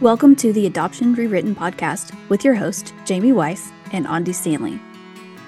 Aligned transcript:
Welcome 0.00 0.34
to 0.36 0.52
the 0.52 0.66
Adoption 0.66 1.14
Rewritten 1.14 1.54
podcast 1.54 2.12
with 2.28 2.44
your 2.44 2.56
host, 2.56 2.92
Jamie 3.04 3.30
Weiss 3.30 3.70
and 3.92 4.08
Ande 4.08 4.34
Stanley. 4.34 4.80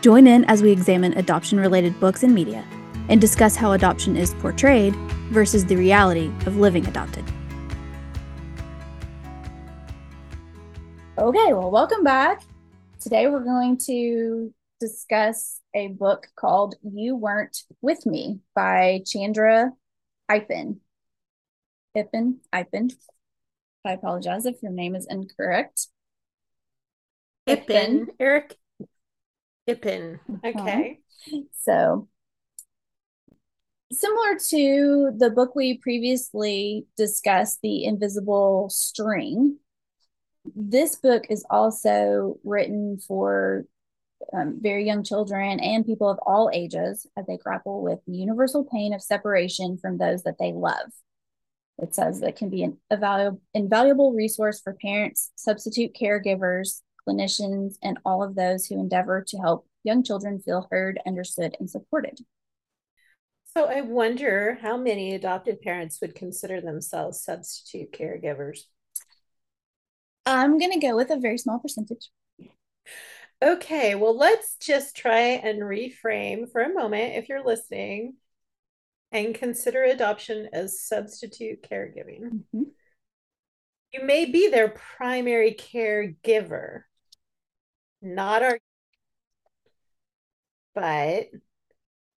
Join 0.03 0.29
in 0.29 0.45
as 0.45 0.63
we 0.63 0.71
examine 0.71 1.15
adoption 1.15 1.59
related 1.59 1.99
books 1.99 2.23
and 2.23 2.33
media 2.33 2.65
and 3.09 3.21
discuss 3.21 3.57
how 3.57 3.73
adoption 3.73 4.17
is 4.17 4.35
portrayed 4.35 4.95
versus 5.33 5.67
the 5.67 5.75
reality 5.75 6.31
of 6.47 6.59
living 6.59 6.87
adopted. 6.87 7.25
Okay, 11.19 11.53
well, 11.53 11.73
welcome 11.73 12.05
back. 12.05 12.43
Today 13.01 13.27
we're 13.27 13.43
going 13.43 13.79
to 13.87 14.55
discuss 14.79 15.61
a 15.75 15.89
book 15.89 16.29
called 16.37 16.77
You 16.85 17.17
Weren't 17.17 17.65
With 17.83 18.07
Me 18.07 18.39
by 18.55 19.03
Chandra 19.05 19.73
Ippen. 20.31 20.77
Ippen, 21.97 22.37
Ippen. 22.55 22.93
I 23.87 23.93
apologize 23.93 24.47
if 24.47 24.63
your 24.63 24.73
name 24.73 24.95
is 24.95 25.07
incorrect. 25.09 25.89
Ippen, 27.49 28.09
Eric 28.19 28.57
Ippen. 29.69 30.19
Okay. 30.45 31.01
Uh-huh. 31.33 31.41
So, 31.61 32.09
similar 33.93 34.39
to 34.51 35.13
the 35.17 35.31
book 35.31 35.55
we 35.55 35.79
previously 35.79 36.87
discussed, 36.97 37.61
The 37.63 37.85
Invisible 37.85 38.69
String, 38.71 39.59
this 40.55 40.97
book 40.97 41.25
is 41.31 41.45
also 41.51 42.39
written 42.45 42.99
for 42.99 43.65
um, 44.33 44.59
very 44.61 44.85
young 44.85 45.05
children 45.05 45.61
and 45.61 45.87
people 45.87 46.09
of 46.09 46.19
all 46.27 46.51
ages 46.53 47.07
as 47.17 47.27
they 47.27 47.37
grapple 47.37 47.83
with 47.83 48.01
the 48.07 48.17
universal 48.17 48.65
pain 48.65 48.93
of 48.93 49.03
separation 49.03 49.79
from 49.79 49.99
those 49.99 50.23
that 50.25 50.39
they 50.39 50.53
love. 50.53 50.91
It 51.79 51.95
says 51.95 52.21
that 52.21 52.37
can 52.37 52.49
be 52.49 52.63
an 52.63 52.79
invaluable, 52.91 53.41
invaluable 53.53 54.13
resource 54.13 54.61
for 54.61 54.75
parents, 54.75 55.31
substitute 55.37 55.95
caregivers, 56.01 56.81
clinicians, 57.07 57.75
and 57.83 57.99
all 58.05 58.23
of 58.23 58.35
those 58.35 58.67
who 58.67 58.81
endeavor 58.81 59.23
to 59.29 59.39
help 59.39 59.67
young 59.85 60.03
children 60.03 60.41
feel 60.41 60.67
heard, 60.71 60.99
understood, 61.07 61.57
and 61.61 61.69
supported. 61.69 62.19
So 63.55 63.67
I 63.67 63.83
wonder 63.83 64.59
how 64.61 64.77
many 64.77 65.15
adopted 65.15 65.61
parents 65.61 65.99
would 66.01 66.15
consider 66.15 66.61
themselves 66.61 67.23
substitute 67.23 67.93
caregivers. 67.93 68.61
I'm 70.27 70.59
going 70.59 70.73
to 70.73 70.87
go 70.87 70.97
with 70.97 71.11
a 71.11 71.17
very 71.17 71.39
small 71.39 71.59
percentage. 71.59 72.11
Okay, 73.43 73.95
well, 73.95 74.17
let's 74.17 74.57
just 74.57 74.97
try 74.97 75.21
and 75.21 75.61
reframe 75.61 76.51
for 76.51 76.63
a 76.63 76.73
moment 76.73 77.17
if 77.17 77.29
you're 77.29 77.45
listening 77.45 78.15
and 79.13 79.35
consider 79.35 79.85
adoption 79.85 80.49
as 80.53 80.81
substitute 80.81 81.63
caregiving. 81.63 82.21
Mm-hmm. 82.23 82.63
You 83.93 84.05
may 84.05 84.27
be 84.27 84.49
their 84.49 84.69
primary 84.69 85.55
caregiver, 85.55 86.83
not 88.03 88.43
our, 88.43 88.59
but 90.75 91.29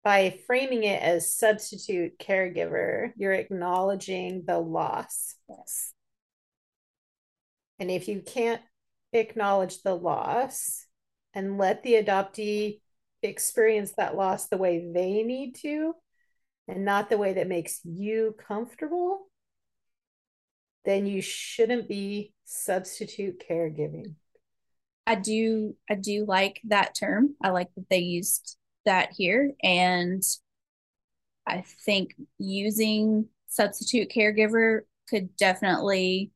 by 0.02 0.38
framing 0.46 0.84
it 0.84 1.00
as 1.00 1.32
substitute 1.32 2.18
caregiver, 2.18 3.12
you're 3.16 3.32
acknowledging 3.32 4.44
the 4.46 4.58
loss. 4.58 5.36
Yes. 5.48 5.92
And 7.78 7.90
if 7.90 8.08
you 8.08 8.20
can't 8.20 8.60
acknowledge 9.12 9.82
the 9.82 9.94
loss 9.94 10.86
and 11.34 11.58
let 11.58 11.82
the 11.82 11.94
adoptee 11.94 12.80
experience 13.22 13.92
that 13.96 14.16
loss 14.16 14.48
the 14.48 14.56
way 14.56 14.90
they 14.92 15.22
need 15.22 15.56
to, 15.56 15.94
and 16.70 16.84
not 16.84 17.10
the 17.10 17.18
way 17.18 17.34
that 17.34 17.48
makes 17.48 17.80
you 17.84 18.34
comfortable, 18.46 19.28
then 20.84 21.06
you 21.06 21.20
shouldn't 21.20 21.88
be 21.88 22.32
substitute 22.44 23.42
caregiving. 23.48 24.14
I 25.06 25.16
do 25.16 25.76
I 25.88 25.96
do 25.96 26.24
like 26.26 26.60
that 26.68 26.94
term. 26.98 27.34
I 27.42 27.50
like 27.50 27.68
that 27.74 27.88
they 27.90 27.98
used 27.98 28.56
that 28.84 29.10
here 29.12 29.52
and 29.62 30.22
I 31.46 31.64
think 31.84 32.14
using 32.38 33.26
substitute 33.48 34.12
caregiver 34.14 34.82
could 35.08 35.36
definitely 35.36 36.30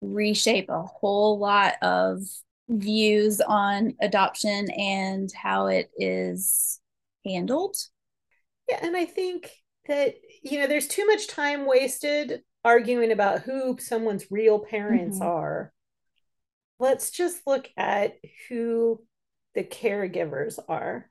reshape 0.00 0.68
a 0.68 0.82
whole 0.82 1.38
lot 1.38 1.74
of 1.82 2.20
views 2.68 3.40
on 3.40 3.94
adoption 4.00 4.70
and 4.70 5.30
how 5.34 5.66
it 5.66 5.90
is 5.98 6.80
handled. 7.26 7.76
Yeah, 8.68 8.78
and 8.82 8.96
I 8.96 9.04
think 9.04 9.50
that 9.86 10.14
you 10.42 10.58
know 10.58 10.66
there's 10.66 10.88
too 10.88 11.06
much 11.06 11.26
time 11.26 11.66
wasted 11.66 12.42
arguing 12.64 13.12
about 13.12 13.42
who 13.42 13.76
someone's 13.78 14.30
real 14.30 14.58
parents 14.58 15.18
mm-hmm. 15.18 15.28
are. 15.28 15.72
Let's 16.78 17.10
just 17.10 17.46
look 17.46 17.68
at 17.76 18.16
who 18.48 19.02
the 19.54 19.64
caregivers 19.64 20.58
are 20.68 21.08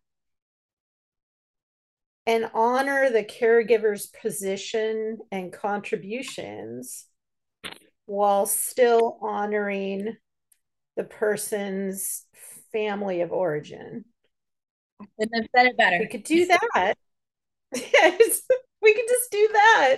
and 2.26 2.50
honor 2.54 3.10
the 3.10 3.24
caregiver's 3.24 4.08
position 4.08 5.20
and 5.32 5.52
contributions 5.52 7.06
while 8.06 8.46
still 8.46 9.18
honoring 9.22 10.16
the 10.96 11.04
person's 11.04 12.26
family 12.72 13.22
of 13.22 13.32
origin. 13.32 14.06
I 15.02 15.06
couldn't 15.20 15.42
have 15.42 15.50
said 15.56 15.66
it 15.68 15.78
better. 15.78 16.00
We 16.00 16.08
could 16.08 16.24
do 16.24 16.46
that. 16.48 16.98
Yes, 17.76 18.42
we 18.82 18.94
can 18.94 19.06
just 19.08 19.32
do 19.32 19.50
that. 19.54 19.98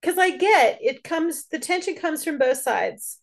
Because 0.00 0.18
I 0.18 0.36
get 0.36 0.78
it 0.80 1.04
comes, 1.04 1.46
the 1.48 1.58
tension 1.58 1.94
comes 1.94 2.24
from 2.24 2.38
both 2.38 2.58
sides. 2.58 3.18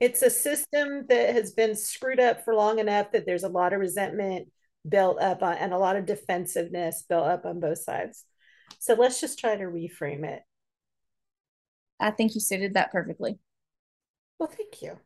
It's 0.00 0.22
a 0.22 0.30
system 0.30 1.06
that 1.08 1.34
has 1.34 1.52
been 1.52 1.76
screwed 1.76 2.20
up 2.20 2.44
for 2.44 2.54
long 2.54 2.78
enough 2.78 3.12
that 3.12 3.26
there's 3.26 3.44
a 3.44 3.48
lot 3.48 3.72
of 3.72 3.80
resentment 3.80 4.48
built 4.88 5.20
up 5.20 5.42
on, 5.42 5.56
and 5.56 5.72
a 5.72 5.78
lot 5.78 5.96
of 5.96 6.06
defensiveness 6.06 7.04
built 7.08 7.26
up 7.26 7.44
on 7.44 7.60
both 7.60 7.78
sides. 7.78 8.24
So 8.78 8.94
let's 8.94 9.20
just 9.20 9.38
try 9.38 9.56
to 9.56 9.64
reframe 9.64 10.24
it. 10.24 10.42
I 12.00 12.10
think 12.10 12.34
you 12.34 12.40
suited 12.40 12.74
that 12.74 12.90
perfectly. 12.90 13.38
Well, 14.38 14.48
thank 14.48 14.80
you. 14.80 14.98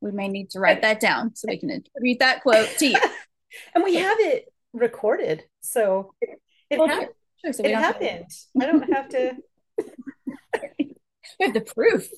We 0.00 0.10
may 0.10 0.28
need 0.28 0.50
to 0.50 0.60
write 0.60 0.82
that 0.82 1.00
down 1.00 1.34
so 1.36 1.46
we 1.48 1.58
can 1.58 1.70
attribute 1.70 2.18
that 2.18 2.42
quote 2.42 2.68
to 2.78 2.86
you. 2.86 2.98
and 3.74 3.84
we 3.84 3.94
have 3.94 4.18
it 4.20 4.52
recorded. 4.76 5.44
So 5.60 6.12
it, 6.20 6.40
it, 6.70 6.78
well, 6.78 6.88
ha- 6.88 7.06
sure, 7.44 7.52
so 7.52 7.64
it 7.64 7.74
happened. 7.74 8.26
To... 8.30 8.62
I 8.62 8.66
don't 8.66 8.92
have 8.92 9.08
to. 9.10 9.32
we 10.78 10.96
have 11.40 11.54
the 11.54 11.60
proof. 11.60 12.08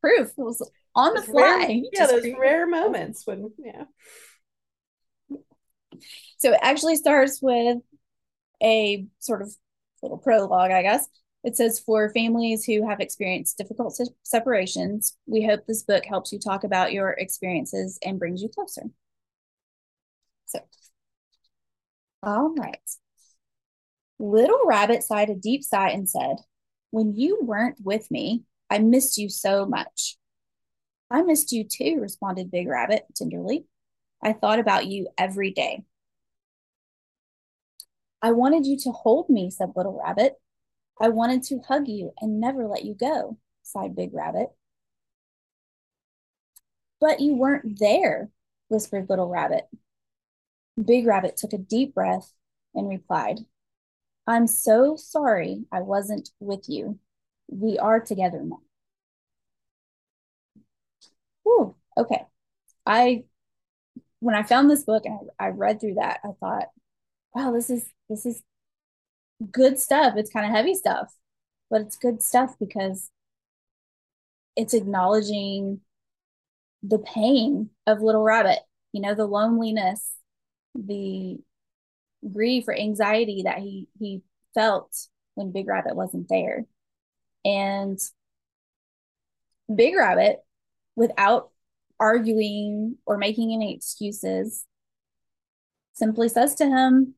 Proof 0.00 0.28
it 0.28 0.34
was 0.36 0.70
on 0.94 1.14
the 1.14 1.22
fly. 1.22 1.42
Rare, 1.42 1.82
yeah, 1.92 2.06
those 2.06 2.26
rare 2.38 2.66
moments 2.66 3.26
when, 3.26 3.50
yeah. 3.58 3.84
So 6.38 6.52
it 6.52 6.60
actually 6.62 6.96
starts 6.96 7.40
with 7.42 7.78
a 8.62 9.06
sort 9.18 9.42
of 9.42 9.52
little 10.02 10.18
prologue, 10.18 10.70
I 10.70 10.82
guess. 10.82 11.08
It 11.44 11.56
says, 11.56 11.78
for 11.78 12.10
families 12.10 12.64
who 12.64 12.88
have 12.88 13.00
experienced 13.00 13.58
difficult 13.58 13.94
se- 13.94 14.14
separations, 14.24 15.16
we 15.26 15.44
hope 15.44 15.66
this 15.66 15.82
book 15.82 16.04
helps 16.04 16.32
you 16.32 16.38
talk 16.38 16.64
about 16.64 16.92
your 16.92 17.10
experiences 17.10 17.98
and 18.04 18.18
brings 18.18 18.42
you 18.42 18.48
closer. 18.48 18.82
So, 20.46 20.60
all 22.22 22.54
right. 22.54 22.78
Little 24.18 24.60
Rabbit 24.66 25.02
sighed 25.02 25.30
a 25.30 25.34
deep 25.34 25.62
sigh 25.62 25.90
and 25.90 26.08
said, 26.08 26.36
When 26.90 27.14
you 27.14 27.38
weren't 27.42 27.78
with 27.82 28.10
me, 28.10 28.44
I 28.70 28.78
missed 28.78 29.18
you 29.18 29.28
so 29.28 29.64
much. 29.64 30.18
I 31.10 31.22
missed 31.22 31.52
you 31.52 31.64
too, 31.64 31.98
responded 32.00 32.50
Big 32.50 32.68
Rabbit 32.68 33.04
tenderly. 33.14 33.66
I 34.22 34.32
thought 34.32 34.58
about 34.58 34.86
you 34.86 35.08
every 35.16 35.52
day. 35.52 35.84
I 38.20 38.32
wanted 38.32 38.66
you 38.66 38.76
to 38.80 38.90
hold 38.90 39.30
me, 39.30 39.50
said 39.50 39.72
Little 39.76 40.00
Rabbit. 40.04 40.34
I 41.00 41.08
wanted 41.08 41.44
to 41.44 41.60
hug 41.60 41.86
you 41.86 42.12
and 42.20 42.40
never 42.40 42.66
let 42.66 42.84
you 42.84 42.94
go, 42.94 43.38
sighed 43.62 43.94
Big 43.94 44.12
Rabbit. 44.12 44.48
But 47.00 47.20
you 47.20 47.34
weren't 47.36 47.78
there, 47.78 48.30
whispered 48.66 49.08
Little 49.08 49.28
Rabbit. 49.28 49.68
Big 50.84 51.06
Rabbit 51.06 51.36
took 51.36 51.52
a 51.52 51.58
deep 51.58 51.94
breath 51.94 52.32
and 52.74 52.88
replied, 52.88 53.38
I'm 54.26 54.46
so 54.46 54.96
sorry 54.96 55.64
I 55.72 55.80
wasn't 55.80 56.30
with 56.40 56.68
you. 56.68 56.98
We 57.48 57.78
are 57.78 58.00
together 58.00 58.40
now. 58.42 58.60
Whew, 61.44 61.74
okay. 61.96 62.26
I 62.86 63.24
when 64.20 64.34
I 64.34 64.42
found 64.42 64.70
this 64.70 64.84
book 64.84 65.04
and 65.06 65.30
I, 65.38 65.46
I 65.46 65.48
read 65.50 65.80
through 65.80 65.94
that, 65.94 66.20
I 66.24 66.30
thought, 66.40 66.68
wow, 67.34 67.52
this 67.52 67.70
is 67.70 67.86
this 68.08 68.26
is 68.26 68.42
good 69.52 69.78
stuff. 69.78 70.14
It's 70.16 70.30
kind 70.32 70.46
of 70.46 70.52
heavy 70.52 70.74
stuff, 70.74 71.12
but 71.70 71.80
it's 71.82 71.96
good 71.96 72.22
stuff 72.22 72.56
because 72.58 73.10
it's 74.56 74.74
acknowledging 74.74 75.80
the 76.82 76.98
pain 76.98 77.70
of 77.86 78.02
Little 78.02 78.22
Rabbit, 78.22 78.58
you 78.92 79.00
know, 79.00 79.14
the 79.14 79.26
loneliness, 79.26 80.17
the 80.74 81.38
grief 82.32 82.66
or 82.68 82.74
anxiety 82.74 83.42
that 83.44 83.58
he 83.58 83.88
he 83.98 84.22
felt 84.54 84.94
when 85.34 85.52
Big 85.52 85.68
Rabbit 85.68 85.96
wasn't 85.96 86.28
there. 86.28 86.66
And 87.44 87.98
Big 89.74 89.94
Rabbit, 89.96 90.38
without 90.96 91.50
arguing 92.00 92.96
or 93.06 93.18
making 93.18 93.52
any 93.52 93.74
excuses, 93.74 94.64
simply 95.94 96.28
says 96.28 96.54
to 96.56 96.66
him, 96.66 97.14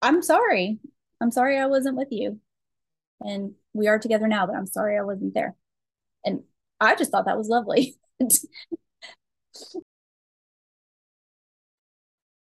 I'm 0.00 0.22
sorry. 0.22 0.80
I'm 1.20 1.30
sorry 1.30 1.58
I 1.58 1.66
wasn't 1.66 1.96
with 1.96 2.08
you. 2.10 2.40
And 3.20 3.54
we 3.72 3.88
are 3.88 3.98
together 3.98 4.26
now, 4.26 4.46
but 4.46 4.56
I'm 4.56 4.66
sorry 4.66 4.98
I 4.98 5.02
wasn't 5.02 5.34
there. 5.34 5.54
And 6.24 6.42
I 6.80 6.96
just 6.96 7.10
thought 7.12 7.26
that 7.26 7.38
was 7.38 7.48
lovely. 7.48 7.96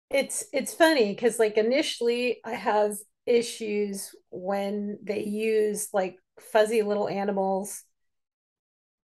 it's 0.09 0.45
it's 0.53 0.73
funny 0.73 1.13
because 1.13 1.39
like 1.39 1.57
initially 1.57 2.39
I 2.43 2.53
have 2.53 2.97
issues 3.25 4.15
when 4.31 4.97
they 5.03 5.23
use 5.23 5.89
like 5.93 6.17
fuzzy 6.39 6.81
little 6.81 7.07
animals 7.07 7.83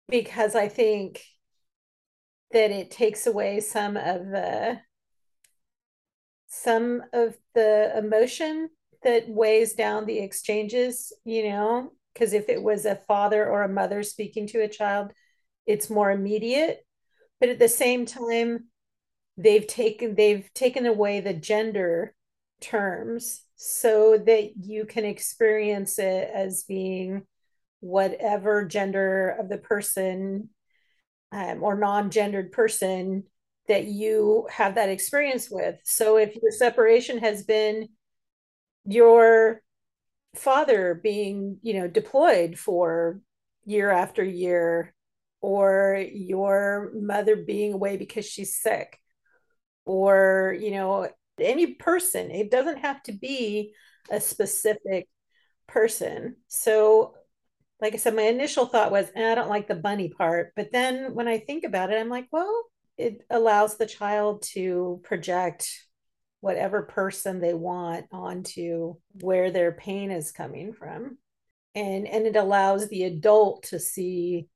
because 0.08 0.54
I 0.54 0.68
think 0.68 1.22
that 2.52 2.70
it 2.70 2.90
takes 2.90 3.26
away 3.26 3.60
some 3.60 3.96
of 3.96 4.26
the 4.26 4.80
some 6.48 7.02
of 7.12 7.36
the 7.54 7.92
emotion 7.96 8.68
that 9.02 9.28
weighs 9.28 9.74
down 9.74 10.06
the 10.06 10.18
exchanges, 10.18 11.12
you 11.24 11.48
know, 11.48 11.92
because 12.12 12.32
if 12.32 12.48
it 12.48 12.62
was 12.62 12.86
a 12.86 12.96
father 13.06 13.48
or 13.48 13.62
a 13.62 13.68
mother 13.68 14.02
speaking 14.02 14.46
to 14.48 14.62
a 14.62 14.68
child, 14.68 15.12
it's 15.66 15.90
more 15.90 16.10
immediate. 16.10 16.84
But 17.40 17.50
at 17.50 17.58
the 17.58 17.68
same 17.68 18.06
time, 18.06 18.66
they've 19.36 19.66
taken 19.66 20.14
they've 20.14 20.48
taken 20.54 20.86
away 20.86 21.20
the 21.20 21.34
gender 21.34 22.14
terms 22.60 23.42
so 23.56 24.18
that 24.18 24.56
you 24.56 24.84
can 24.84 25.04
experience 25.04 25.98
it 25.98 26.30
as 26.32 26.64
being 26.64 27.26
whatever 27.80 28.64
gender 28.64 29.36
of 29.38 29.48
the 29.48 29.58
person 29.58 30.48
um, 31.32 31.62
or 31.62 31.76
non-gendered 31.76 32.52
person 32.52 33.24
that 33.68 33.84
you 33.84 34.46
have 34.50 34.76
that 34.76 34.88
experience 34.88 35.48
with. 35.50 35.76
So 35.84 36.16
if 36.16 36.34
your 36.36 36.52
separation 36.52 37.18
has 37.18 37.44
been 37.44 37.88
your 38.84 39.62
father 40.34 40.98
being, 41.02 41.58
you 41.62 41.74
know, 41.74 41.88
deployed 41.88 42.58
for 42.58 43.20
year 43.64 43.90
after 43.90 44.22
year, 44.22 44.94
or 45.40 46.04
your 46.12 46.90
mother 46.94 47.36
being 47.36 47.72
away 47.72 47.96
because 47.96 48.26
she's 48.26 48.56
sick, 48.56 48.98
or, 49.86 50.56
you 50.58 50.72
know, 50.72 51.08
any 51.40 51.74
person, 51.74 52.30
it 52.30 52.50
doesn't 52.50 52.78
have 52.78 53.02
to 53.04 53.12
be 53.12 53.72
a 54.10 54.20
specific 54.20 55.08
person. 55.66 56.36
So 56.48 57.14
like 57.80 57.94
I 57.94 57.96
said, 57.98 58.16
my 58.16 58.22
initial 58.22 58.66
thought 58.66 58.90
was, 58.90 59.10
eh, 59.14 59.32
I 59.32 59.34
don't 59.34 59.50
like 59.50 59.68
the 59.68 59.74
bunny 59.74 60.08
part. 60.08 60.52
But 60.56 60.72
then 60.72 61.14
when 61.14 61.28
I 61.28 61.38
think 61.38 61.64
about 61.64 61.90
it, 61.90 61.98
I'm 62.00 62.08
like, 62.08 62.26
well, 62.32 62.64
it 62.96 63.22
allows 63.28 63.76
the 63.76 63.86
child 63.86 64.42
to 64.54 65.00
project 65.04 65.68
whatever 66.40 66.82
person 66.82 67.40
they 67.40 67.54
want 67.54 68.06
onto 68.12 68.94
where 69.20 69.50
their 69.50 69.72
pain 69.72 70.10
is 70.10 70.32
coming 70.32 70.72
from. 70.72 71.18
And, 71.74 72.06
and 72.06 72.26
it 72.26 72.36
allows 72.36 72.88
the 72.88 73.04
adult 73.04 73.64
to 73.64 73.78
see 73.78 74.48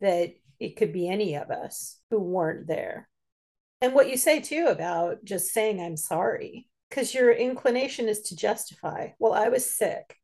that 0.00 0.30
it 0.60 0.76
could 0.76 0.92
be 0.92 1.08
any 1.08 1.34
of 1.34 1.50
us 1.50 1.98
who 2.10 2.20
weren't 2.20 2.68
there. 2.68 3.08
And 3.82 3.94
what 3.94 4.10
you 4.10 4.16
say 4.16 4.40
too 4.40 4.66
about 4.68 5.24
just 5.24 5.52
saying, 5.52 5.80
I'm 5.80 5.96
sorry, 5.96 6.68
because 6.88 7.14
your 7.14 7.32
inclination 7.32 8.08
is 8.08 8.20
to 8.22 8.36
justify, 8.36 9.08
well, 9.18 9.32
I 9.32 9.48
was 9.48 9.74
sick 9.74 10.16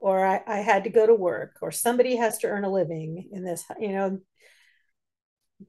or 0.00 0.24
I, 0.24 0.42
I 0.46 0.58
had 0.58 0.84
to 0.84 0.90
go 0.90 1.06
to 1.06 1.14
work 1.14 1.56
or 1.62 1.70
somebody 1.70 2.16
has 2.16 2.38
to 2.38 2.48
earn 2.48 2.64
a 2.64 2.70
living 2.72 3.28
in 3.32 3.44
this 3.44 3.64
you 3.78 3.92
know? 3.92 4.18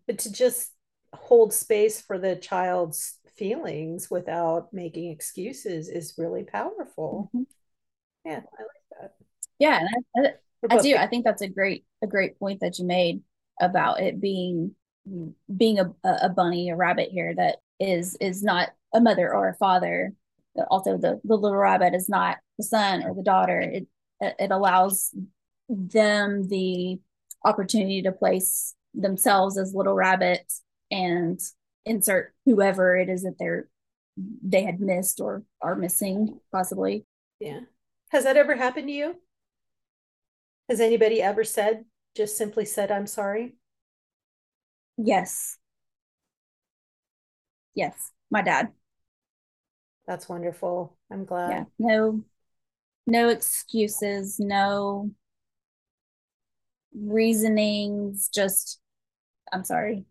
But 0.08 0.20
to 0.20 0.32
just 0.32 0.72
hold 1.14 1.54
space 1.54 2.02
for 2.02 2.18
the 2.18 2.36
child's 2.36 3.18
feelings 3.36 4.10
without 4.10 4.74
making 4.74 5.12
excuses 5.12 5.90
is 5.90 6.16
really 6.18 6.44
powerful. 6.44 7.30
Mm-hmm. 7.34 7.44
yeah 8.26 8.38
i 8.38 8.62
like 8.62 9.02
that. 9.02 9.12
Yeah 9.60 9.82
I, 10.16 10.22
I, 10.22 10.76
I 10.78 10.82
do. 10.82 10.96
i 10.96 11.08
think 11.08 11.26
that's 11.26 11.42
a 11.42 11.50
great 11.50 11.86
a 12.02 12.08
great 12.08 12.40
point 12.40 12.62
that 12.62 12.78
you 12.78 12.86
made 12.86 13.22
about 13.60 14.00
it 14.00 14.22
being 14.22 14.76
being 15.56 15.80
a, 15.80 15.92
a 16.04 16.30
bunny 16.30 16.70
a 16.70 16.76
rabbit 16.76 17.10
here 17.12 17.34
that 17.36 17.58
is 17.80 18.16
is 18.22 18.44
not 18.44 18.70
a 18.94 19.02
mother 19.02 19.34
or 19.34 19.50
a 19.50 19.56
father 19.56 20.14
also 20.70 20.98
the, 20.98 21.20
the 21.24 21.36
little 21.36 21.58
rabbit 21.58 21.94
is 21.94 22.10
not 22.10 22.38
the 22.58 22.64
son 22.64 23.04
or 23.04 23.14
the 23.14 23.24
daughter. 23.24 23.60
It, 23.60 23.88
it 24.20 24.52
allows 24.52 25.16
them 25.70 26.48
the 26.48 27.00
opportunity 27.46 28.02
to 28.04 28.12
place 28.12 28.76
themselves 28.94 29.58
as 29.58 29.74
little 29.74 29.94
rabbits 29.94 30.62
and 30.92 31.40
insert 31.86 32.34
whoever 32.46 32.98
it 32.98 33.10
is 33.10 33.24
that 33.24 33.36
they're 33.40 33.68
they 34.44 34.64
had 34.64 34.82
missed 34.82 35.22
or 35.22 35.44
are 35.62 35.76
missing 35.76 36.40
possibly. 36.52 37.06
Yeah. 37.40 37.62
Has 38.10 38.26
that 38.26 38.38
ever 38.38 38.56
happened 38.56 38.88
to 38.88 38.94
you? 38.94 39.16
Has 40.70 40.82
anybody 40.82 41.22
ever 41.22 41.44
said 41.44 41.86
just 42.16 42.38
simply 42.38 42.66
said 42.66 42.92
i'm 42.92 43.08
sorry 43.08 43.54
yes 45.04 45.58
yes 47.74 48.12
my 48.30 48.42
dad 48.42 48.72
that's 50.08 50.28
wonderful 50.28 50.98
i'm 51.12 51.26
glad 51.26 51.52
yeah 51.52 51.64
no 51.80 52.24
no 53.08 53.30
excuses, 53.30 54.40
no 54.40 55.12
reasonings, 56.94 58.30
just, 58.34 58.80
I'm 59.52 59.64
sorry. 59.64 60.06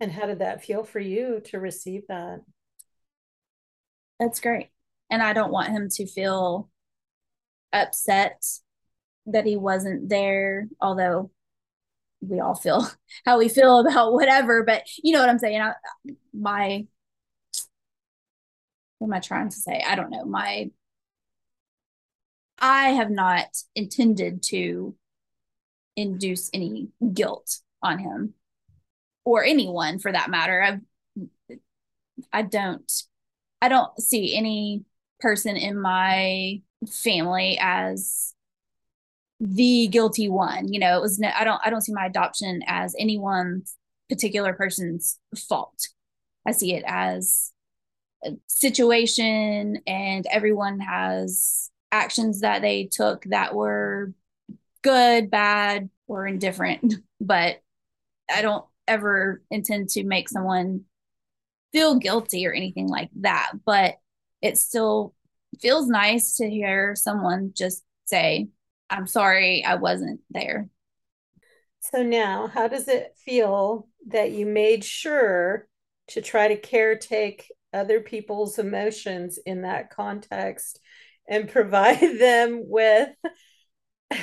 And 0.00 0.12
how 0.12 0.26
did 0.26 0.40
that 0.40 0.64
feel 0.64 0.84
for 0.84 1.00
you 1.00 1.40
to 1.46 1.58
receive 1.58 2.02
that? 2.08 2.42
That's 4.20 4.40
great. 4.40 4.68
And 5.10 5.22
I 5.22 5.32
don't 5.32 5.52
want 5.52 5.70
him 5.70 5.88
to 5.90 6.06
feel 6.06 6.70
upset 7.72 8.42
that 9.26 9.46
he 9.46 9.56
wasn't 9.56 10.08
there, 10.08 10.68
although 10.80 11.30
we 12.20 12.40
all 12.40 12.54
feel 12.54 12.88
how 13.26 13.38
we 13.38 13.48
feel 13.48 13.80
about 13.80 14.12
whatever, 14.12 14.62
but 14.64 14.82
you 15.02 15.12
know 15.12 15.20
what 15.20 15.28
I'm 15.28 15.38
saying? 15.38 15.60
I, 15.60 15.72
my, 16.32 16.86
what 18.98 19.08
am 19.08 19.14
I 19.14 19.20
trying 19.20 19.48
to 19.48 19.56
say? 19.56 19.82
I 19.86 19.94
don't 19.94 20.10
know. 20.10 20.24
My 20.24 20.70
I 22.58 22.90
have 22.90 23.10
not 23.10 23.48
intended 23.74 24.42
to 24.44 24.94
induce 25.94 26.50
any 26.52 26.88
guilt 27.12 27.58
on 27.82 27.98
him 27.98 28.34
or 29.24 29.44
anyone 29.44 29.98
for 29.98 30.10
that 30.10 30.30
matter. 30.30 30.62
I've 30.62 30.80
I 32.32 32.42
don't 32.42 32.90
I 33.60 33.68
don't 33.68 33.98
see 34.00 34.36
any 34.36 34.84
person 35.20 35.56
in 35.56 35.80
my 35.80 36.60
family 36.88 37.58
as 37.60 38.34
the 39.40 39.88
guilty 39.88 40.28
one. 40.28 40.72
You 40.72 40.80
know, 40.80 40.96
it 40.96 41.02
was 41.02 41.18
no, 41.18 41.30
I 41.34 41.44
don't 41.44 41.60
I 41.64 41.70
don't 41.70 41.82
see 41.82 41.92
my 41.92 42.06
adoption 42.06 42.62
as 42.66 42.94
anyone's 42.98 43.76
particular 44.08 44.52
person's 44.52 45.18
fault. 45.48 45.88
I 46.46 46.52
see 46.52 46.74
it 46.74 46.84
as 46.86 47.52
a 48.24 48.32
situation 48.46 49.80
and 49.86 50.26
everyone 50.30 50.80
has 50.80 51.70
actions 51.92 52.40
that 52.40 52.62
they 52.62 52.88
took 52.90 53.24
that 53.24 53.54
were 53.54 54.12
good, 54.82 55.30
bad, 55.30 55.90
or 56.06 56.26
indifferent. 56.26 56.94
But 57.18 57.62
I 58.30 58.42
don't 58.42 58.66
ever 58.86 59.42
intend 59.50 59.88
to 59.90 60.04
make 60.04 60.28
someone 60.28 60.84
feel 61.72 61.98
guilty 61.98 62.46
or 62.46 62.52
anything 62.52 62.88
like 62.88 63.10
that. 63.20 63.52
But 63.64 63.96
it 64.42 64.58
still 64.58 65.14
feels 65.60 65.88
nice 65.88 66.36
to 66.36 66.48
hear 66.48 66.94
someone 66.94 67.52
just 67.56 67.82
say, 68.04 68.48
I'm 68.90 69.06
sorry 69.06 69.64
I 69.64 69.76
wasn't 69.76 70.20
there. 70.30 70.68
So 71.80 72.02
now, 72.02 72.48
how 72.48 72.68
does 72.68 72.88
it 72.88 73.14
feel 73.24 73.88
that 74.08 74.32
you 74.32 74.46
made 74.46 74.84
sure 74.84 75.68
to 76.08 76.20
try 76.20 76.48
to 76.48 76.60
caretake 76.60 77.44
other 77.72 78.00
people's 78.00 78.58
emotions 78.58 79.38
in 79.44 79.62
that 79.62 79.90
context 79.90 80.80
and 81.28 81.48
provide 81.52 82.18
them 82.18 82.62
with 82.64 83.10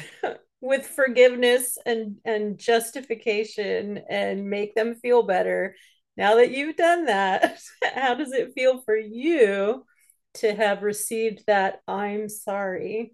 with 0.62 0.88
forgiveness 0.88 1.78
and 1.86 2.18
and 2.24 2.58
justification 2.58 4.00
and 4.10 4.50
make 4.50 4.76
them 4.76 4.96
feel 4.96 5.24
better 5.24 5.76
now 6.16 6.36
that 6.36 6.52
you've 6.52 6.78
done 6.78 7.06
that 7.06 7.60
how 7.96 8.14
does 8.14 8.32
it 8.32 8.54
feel 8.56 8.82
for 8.82 8.96
you 8.96 9.86
to 10.36 10.54
have 10.54 10.84
received 10.84 11.44
that 11.48 11.82
i'm 11.88 12.30
sorry 12.30 13.12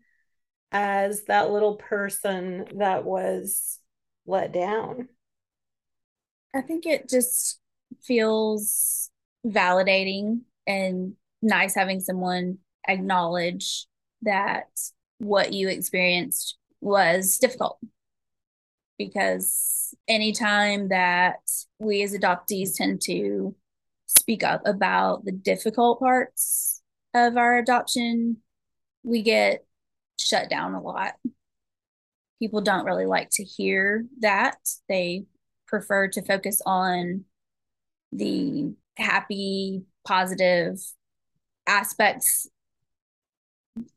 as 0.71 1.23
that 1.25 1.51
little 1.51 1.75
person 1.75 2.65
that 2.75 3.03
was 3.03 3.79
let 4.25 4.51
down. 4.51 5.09
I 6.53 6.61
think 6.61 6.85
it 6.85 7.09
just 7.09 7.59
feels 8.03 9.09
validating 9.45 10.41
and 10.67 11.13
nice 11.41 11.75
having 11.75 11.99
someone 11.99 12.59
acknowledge 12.87 13.87
that 14.21 14.67
what 15.17 15.53
you 15.53 15.69
experienced 15.69 16.57
was 16.81 17.37
difficult. 17.37 17.79
Because 18.97 19.93
anytime 20.07 20.89
that 20.89 21.39
we 21.79 22.03
as 22.03 22.13
adoptees 22.13 22.75
tend 22.75 23.01
to 23.03 23.55
speak 24.07 24.43
up 24.43 24.61
about 24.65 25.23
the 25.23 25.31
difficult 25.31 25.99
parts 25.99 26.81
of 27.13 27.37
our 27.37 27.57
adoption, 27.57 28.37
we 29.03 29.21
get 29.21 29.65
shut 30.19 30.49
down 30.49 30.73
a 30.73 30.81
lot. 30.81 31.13
People 32.39 32.61
don't 32.61 32.85
really 32.85 33.05
like 33.05 33.29
to 33.33 33.43
hear 33.43 34.05
that. 34.21 34.57
They 34.87 35.25
prefer 35.67 36.07
to 36.09 36.21
focus 36.21 36.61
on 36.65 37.25
the 38.11 38.73
happy, 38.97 39.83
positive 40.05 40.77
aspects 41.67 42.47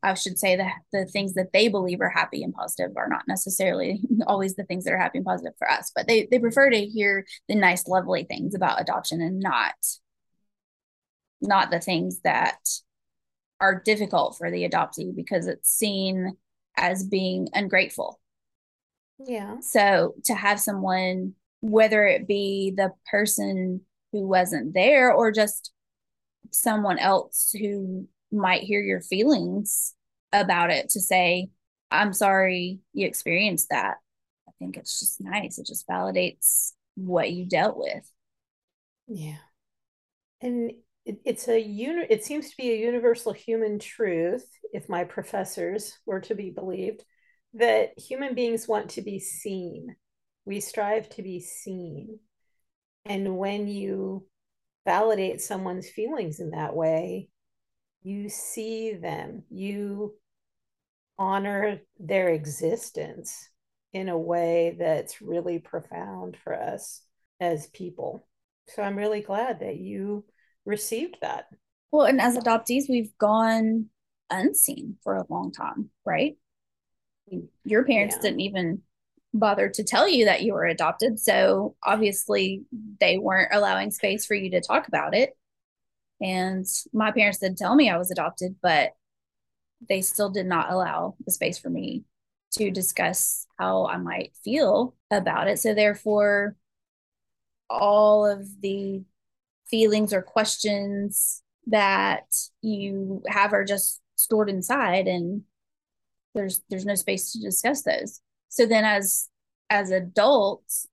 I 0.01 0.13
should 0.13 0.37
say 0.37 0.55
that 0.55 0.73
the 0.91 1.05
things 1.05 1.33
that 1.33 1.51
they 1.53 1.67
believe 1.67 2.01
are 2.01 2.09
happy 2.09 2.43
and 2.43 2.53
positive 2.53 2.95
are 2.95 3.07
not 3.07 3.27
necessarily 3.27 4.01
always 4.27 4.55
the 4.55 4.63
things 4.63 4.83
that 4.85 4.93
are 4.93 4.97
happy 4.97 5.19
and 5.19 5.25
positive 5.25 5.53
for 5.57 5.69
us, 5.69 5.91
but 5.95 6.07
they 6.07 6.27
they 6.29 6.39
prefer 6.39 6.69
to 6.69 6.85
hear 6.85 7.25
the 7.47 7.55
nice, 7.55 7.87
lovely 7.87 8.23
things 8.23 8.55
about 8.55 8.81
adoption 8.81 9.21
and 9.21 9.39
not 9.39 9.75
not 11.41 11.71
the 11.71 11.79
things 11.79 12.21
that 12.21 12.57
are 13.63 13.81
difficult 13.83 14.37
for 14.37 14.51
the 14.51 14.67
adoptee 14.67 15.15
because 15.15 15.47
it's 15.47 15.71
seen 15.71 16.35
as 16.75 17.05
being 17.05 17.47
ungrateful. 17.53 18.19
Yeah. 19.25 19.61
So 19.61 20.15
to 20.25 20.33
have 20.33 20.59
someone, 20.59 21.35
whether 21.61 22.05
it 22.05 22.27
be 22.27 22.73
the 22.75 22.91
person 23.09 23.81
who 24.11 24.27
wasn't 24.27 24.73
there 24.73 25.13
or 25.13 25.31
just 25.31 25.71
someone 26.51 26.99
else 26.99 27.55
who 27.57 28.09
might 28.33 28.63
hear 28.63 28.81
your 28.81 28.99
feelings 28.99 29.93
about 30.33 30.69
it 30.69 30.89
to 30.89 30.99
say, 30.99 31.49
I'm 31.89 32.11
sorry 32.11 32.79
you 32.91 33.07
experienced 33.07 33.69
that. 33.69 33.95
I 34.45 34.51
think 34.59 34.75
it's 34.75 34.99
just 34.99 35.21
nice. 35.21 35.57
It 35.57 35.67
just 35.67 35.87
validates 35.87 36.73
what 36.95 37.31
you 37.31 37.45
dealt 37.45 37.77
with. 37.77 38.11
Yeah. 39.07 39.37
And 40.41 40.73
it, 41.05 41.19
it's 41.25 41.47
a 41.47 41.59
uni- 41.59 42.07
it 42.09 42.23
seems 42.23 42.49
to 42.49 42.57
be 42.57 42.71
a 42.71 42.85
universal 42.85 43.33
human 43.33 43.79
truth, 43.79 44.45
if 44.71 44.89
my 44.89 45.03
professors 45.03 45.97
were 46.05 46.21
to 46.21 46.35
be 46.35 46.49
believed, 46.49 47.03
that 47.53 47.97
human 47.99 48.35
beings 48.35 48.67
want 48.67 48.89
to 48.91 49.01
be 49.01 49.19
seen. 49.19 49.95
We 50.45 50.59
strive 50.59 51.09
to 51.09 51.23
be 51.23 51.39
seen. 51.39 52.19
And 53.05 53.37
when 53.37 53.67
you 53.67 54.25
validate 54.85 55.41
someone's 55.41 55.89
feelings 55.89 56.39
in 56.39 56.51
that 56.51 56.75
way, 56.75 57.29
you 58.01 58.29
see 58.29 58.93
them, 58.93 59.43
you 59.49 60.15
honor 61.17 61.79
their 61.99 62.29
existence 62.29 63.49
in 63.93 64.09
a 64.09 64.17
way 64.17 64.75
that's 64.79 65.21
really 65.21 65.59
profound 65.59 66.35
for 66.43 66.53
us 66.53 67.01
as 67.39 67.67
people. 67.67 68.27
So 68.67 68.81
I'm 68.81 68.97
really 68.97 69.21
glad 69.21 69.59
that 69.59 69.77
you 69.77 70.25
received 70.65 71.17
that. 71.21 71.47
Well, 71.91 72.05
and 72.05 72.19
as 72.19 72.37
adoptees, 72.37 72.89
we've 72.89 73.15
gone 73.17 73.87
unseen 74.29 74.97
for 75.03 75.15
a 75.15 75.25
long 75.29 75.51
time, 75.51 75.89
right? 76.05 76.37
Your 77.63 77.83
parents 77.83 78.15
yeah. 78.15 78.21
didn't 78.23 78.41
even 78.41 78.81
bother 79.33 79.69
to 79.69 79.83
tell 79.83 80.07
you 80.07 80.25
that 80.25 80.43
you 80.43 80.53
were 80.53 80.65
adopted. 80.65 81.19
So 81.19 81.75
obviously, 81.83 82.63
they 82.99 83.17
weren't 83.17 83.53
allowing 83.53 83.91
space 83.91 84.25
for 84.25 84.35
you 84.35 84.51
to 84.51 84.61
talk 84.61 84.87
about 84.87 85.15
it. 85.15 85.35
And 86.21 86.65
my 86.93 87.11
parents 87.11 87.39
didn't 87.39 87.57
tell 87.57 87.75
me 87.75 87.89
I 87.89 87.97
was 87.97 88.11
adopted, 88.11 88.55
but 88.61 88.91
they 89.89 90.01
still 90.01 90.29
did 90.29 90.45
not 90.45 90.71
allow 90.71 91.15
the 91.25 91.31
space 91.31 91.57
for 91.57 91.69
me 91.69 92.03
to 92.53 92.71
discuss 92.71 93.47
how 93.57 93.87
I 93.87 93.97
might 93.97 94.33
feel 94.43 94.95
about 95.11 95.47
it. 95.47 95.59
So, 95.59 95.73
therefore, 95.73 96.55
all 97.69 98.25
of 98.25 98.61
the 98.61 99.03
feelings 99.73 100.13
or 100.13 100.21
questions 100.21 101.41
that 101.65 102.25
you 102.61 103.23
have 103.27 103.53
are 103.53 103.65
just 103.65 104.01
stored 104.15 104.47
inside 104.47 105.07
and 105.07 105.41
there's 106.35 106.61
there's 106.69 106.85
no 106.85 106.93
space 106.93 107.31
to 107.31 107.39
discuss 107.39 107.81
those. 107.81 108.21
So 108.49 108.67
then 108.67 108.85
as 108.85 109.29
as 109.71 109.89
adults 109.89 110.87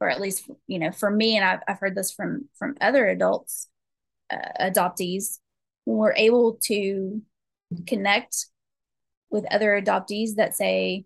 or 0.00 0.10
at 0.10 0.20
least 0.20 0.50
you 0.66 0.80
know 0.80 0.90
for 0.90 1.08
me 1.08 1.36
and 1.36 1.44
i've, 1.44 1.60
I've 1.68 1.78
heard 1.78 1.94
this 1.94 2.10
from 2.10 2.48
from 2.58 2.76
other 2.80 3.06
adults 3.06 3.68
uh, 4.30 4.68
adoptees 4.70 5.38
we're 5.86 6.14
able 6.14 6.58
to 6.64 7.22
connect 7.86 8.46
with 9.30 9.46
other 9.50 9.80
adoptees 9.80 10.34
that 10.34 10.56
say 10.56 11.04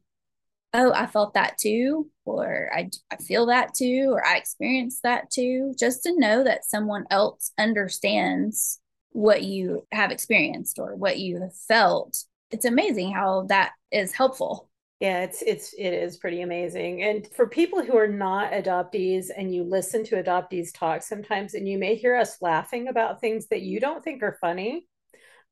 oh 0.73 0.93
i 0.93 1.07
felt 1.07 1.35
that 1.35 1.59
too 1.59 2.11
or 2.39 2.71
I, 2.75 2.91
I 3.11 3.17
feel 3.17 3.47
that 3.47 3.75
too 3.75 4.09
or 4.13 4.27
i 4.27 4.37
experienced 4.37 5.03
that 5.03 5.31
too 5.31 5.75
just 5.79 6.03
to 6.05 6.19
know 6.19 6.45
that 6.45 6.65
someone 6.65 7.07
else 7.11 7.53
understands 7.59 8.81
what 9.13 9.43
you 9.43 9.87
have 9.93 10.11
experienced 10.11 10.79
or 10.79 10.95
what 10.95 11.19
you 11.19 11.41
have 11.41 11.55
felt. 11.55 12.25
It's 12.51 12.65
amazing 12.65 13.13
how 13.13 13.47
that 13.49 13.73
is 13.91 14.13
helpful. 14.13 14.69
Yeah 15.01 15.23
it's 15.23 15.43
it's 15.43 15.73
it 15.75 15.95
is 15.95 16.19
pretty 16.19 16.43
amazing. 16.43 17.03
And 17.03 17.27
for 17.35 17.47
people 17.47 17.83
who 17.83 17.97
are 17.97 18.09
not 18.09 18.53
adoptees 18.53 19.27
and 19.35 19.53
you 19.55 19.65
listen 19.65 20.05
to 20.05 20.23
adoptees 20.23 20.75
talk 20.75 21.03
sometimes 21.03 21.55
and 21.55 21.67
you 21.67 21.79
may 21.79 21.95
hear 21.95 22.17
us 22.17 22.43
laughing 22.43 22.89
about 22.89 23.21
things 23.21 23.47
that 23.49 23.63
you 23.63 23.81
don't 23.81 24.05
think 24.05 24.23
are 24.23 24.37
funny 24.41 24.87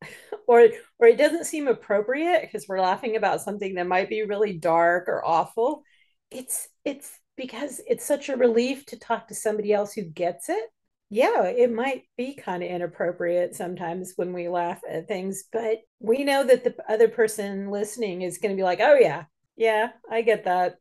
or 0.47 0.69
or 0.99 1.09
it 1.09 1.17
doesn't 1.17 1.47
seem 1.47 1.67
appropriate 1.67 2.43
because 2.43 2.69
we're 2.69 2.81
laughing 2.81 3.17
about 3.17 3.41
something 3.41 3.75
that 3.75 3.87
might 3.87 4.09
be 4.11 4.23
really 4.23 4.53
dark 4.53 5.09
or 5.09 5.25
awful 5.25 5.83
it's 6.31 6.69
it's 6.85 7.19
because 7.37 7.81
it's 7.87 8.05
such 8.05 8.29
a 8.29 8.37
relief 8.37 8.85
to 8.87 8.99
talk 8.99 9.29
to 9.29 9.35
somebody 9.35 9.73
else 9.73 9.93
who 9.93 10.03
gets 10.03 10.49
it 10.49 10.65
yeah 11.11 11.45
it 11.45 11.73
might 11.73 12.03
be 12.17 12.35
kind 12.35 12.63
of 12.63 12.69
inappropriate 12.69 13.55
sometimes 13.55 14.13
when 14.17 14.33
we 14.33 14.49
laugh 14.49 14.81
at 14.91 15.09
things 15.09 15.45
but 15.53 15.79
we 16.01 16.25
know 16.25 16.45
that 16.45 16.65
the 16.65 16.75
other 16.89 17.09
person 17.09 17.71
listening 17.71 18.23
is 18.23 18.39
going 18.39 18.55
to 18.55 18.61
be 18.61 18.65
like 18.65 18.81
oh 18.81 18.95
yeah 18.95 19.25
yeah 19.57 19.91
i 20.11 20.21
get 20.21 20.45
that 20.45 20.75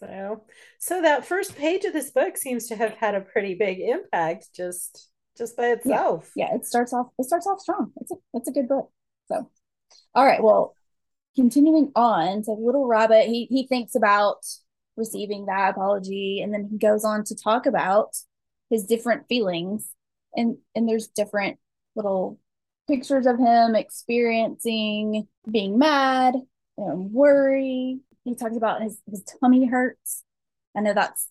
so 0.00 0.42
so 0.78 1.02
that 1.02 1.26
first 1.26 1.56
page 1.56 1.84
of 1.84 1.92
this 1.92 2.10
book 2.10 2.36
seems 2.36 2.66
to 2.66 2.76
have 2.76 2.94
had 2.94 3.14
a 3.14 3.20
pretty 3.20 3.54
big 3.54 3.78
impact 3.80 4.48
just 4.54 5.12
just 5.36 5.56
by 5.56 5.68
itself. 5.68 6.30
Yeah, 6.36 6.48
yeah 6.50 6.56
it 6.56 6.66
starts 6.66 6.92
off 6.92 7.06
it 7.18 7.24
starts 7.24 7.46
off 7.46 7.60
strong. 7.60 7.92
It's 8.00 8.10
a 8.10 8.14
it's 8.34 8.48
a 8.48 8.52
good 8.52 8.68
book. 8.68 8.90
So 9.26 9.50
all 10.14 10.24
right, 10.24 10.42
well, 10.42 10.74
continuing 11.36 11.92
on, 11.94 12.44
so 12.44 12.52
little 12.52 12.86
rabbit, 12.86 13.26
he 13.26 13.46
he 13.50 13.66
thinks 13.66 13.94
about 13.94 14.44
receiving 14.96 15.46
that 15.46 15.70
apology 15.70 16.40
and 16.42 16.52
then 16.52 16.68
he 16.70 16.78
goes 16.78 17.04
on 17.04 17.24
to 17.24 17.34
talk 17.34 17.64
about 17.66 18.14
his 18.68 18.84
different 18.84 19.26
feelings 19.28 19.88
and 20.36 20.58
and 20.74 20.88
there's 20.88 21.08
different 21.08 21.58
little 21.94 22.38
pictures 22.88 23.26
of 23.26 23.38
him 23.38 23.74
experiencing 23.74 25.26
being 25.50 25.78
mad 25.78 26.34
and 26.76 27.12
worry. 27.12 28.00
He 28.24 28.34
talks 28.34 28.56
about 28.56 28.82
his 28.82 29.00
his 29.10 29.24
tummy 29.40 29.66
hurts. 29.66 30.24
I 30.76 30.80
know 30.80 30.94
that's 30.94 31.28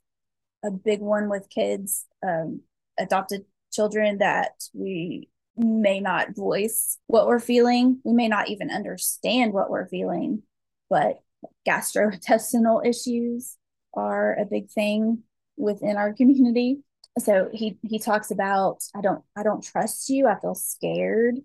a 0.63 0.71
big 0.71 1.01
one 1.01 1.29
with 1.29 1.49
kids. 1.49 2.05
Um, 2.25 2.61
adopted 2.99 3.45
children 3.71 4.19
that 4.19 4.51
we 4.73 5.29
may 5.57 5.99
not 5.99 6.35
voice 6.35 6.97
what 7.07 7.27
we're 7.27 7.39
feeling. 7.39 7.99
We 8.03 8.13
may 8.13 8.27
not 8.27 8.49
even 8.49 8.71
understand 8.71 9.53
what 9.53 9.69
we're 9.69 9.87
feeling, 9.87 10.43
but 10.89 11.21
gastrointestinal 11.67 12.85
issues 12.85 13.57
are 13.93 14.35
a 14.35 14.45
big 14.45 14.69
thing 14.69 15.23
within 15.57 15.97
our 15.97 16.13
community. 16.13 16.79
So 17.19 17.49
he 17.53 17.77
he 17.81 17.99
talks 17.99 18.31
about 18.31 18.83
I 18.95 19.01
don't 19.01 19.23
I 19.35 19.43
don't 19.43 19.63
trust 19.63 20.09
you. 20.09 20.27
I 20.27 20.39
feel 20.39 20.55
scared 20.55 21.39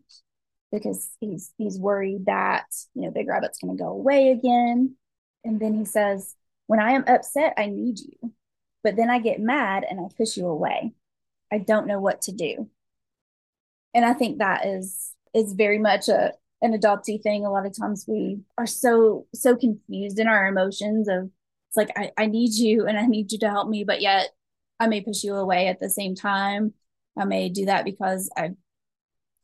because 0.70 1.10
he's 1.20 1.52
he's 1.58 1.78
worried 1.78 2.26
that 2.26 2.66
you 2.94 3.02
know 3.02 3.10
Big 3.10 3.28
Rabbit's 3.28 3.58
going 3.58 3.76
to 3.76 3.82
go 3.82 3.90
away 3.90 4.30
again. 4.30 4.96
And 5.44 5.60
then 5.60 5.74
he 5.74 5.84
says, 5.84 6.34
"When 6.66 6.80
I 6.80 6.92
am 6.92 7.04
upset, 7.08 7.54
I 7.56 7.66
need 7.66 7.98
you, 7.98 8.32
but 8.84 8.96
then 8.96 9.10
I 9.10 9.18
get 9.18 9.40
mad 9.40 9.84
and 9.88 10.00
I 10.00 10.04
push 10.16 10.36
you 10.36 10.46
away." 10.46 10.94
I 11.52 11.58
don't 11.58 11.86
know 11.86 12.00
what 12.00 12.22
to 12.22 12.32
do. 12.32 12.68
And 13.96 14.04
I 14.04 14.12
think 14.12 14.38
that 14.38 14.66
is 14.66 15.14
is 15.34 15.54
very 15.54 15.78
much 15.78 16.08
a 16.08 16.34
an 16.60 16.78
adoptee 16.78 17.22
thing. 17.22 17.46
A 17.46 17.50
lot 17.50 17.66
of 17.66 17.76
times 17.76 18.04
we 18.06 18.40
are 18.58 18.66
so 18.66 19.26
so 19.34 19.56
confused 19.56 20.18
in 20.18 20.28
our 20.28 20.46
emotions 20.46 21.08
of 21.08 21.30
it's 21.68 21.76
like 21.76 21.90
I, 21.96 22.12
I 22.18 22.26
need 22.26 22.52
you 22.54 22.86
and 22.86 22.98
I 22.98 23.06
need 23.06 23.32
you 23.32 23.38
to 23.38 23.48
help 23.50 23.70
me, 23.70 23.84
but 23.84 24.02
yet 24.02 24.28
I 24.78 24.86
may 24.86 25.00
push 25.00 25.24
you 25.24 25.34
away 25.34 25.68
at 25.68 25.80
the 25.80 25.88
same 25.88 26.14
time. 26.14 26.74
I 27.18 27.24
may 27.24 27.48
do 27.48 27.64
that 27.64 27.86
because 27.86 28.30
I 28.36 28.50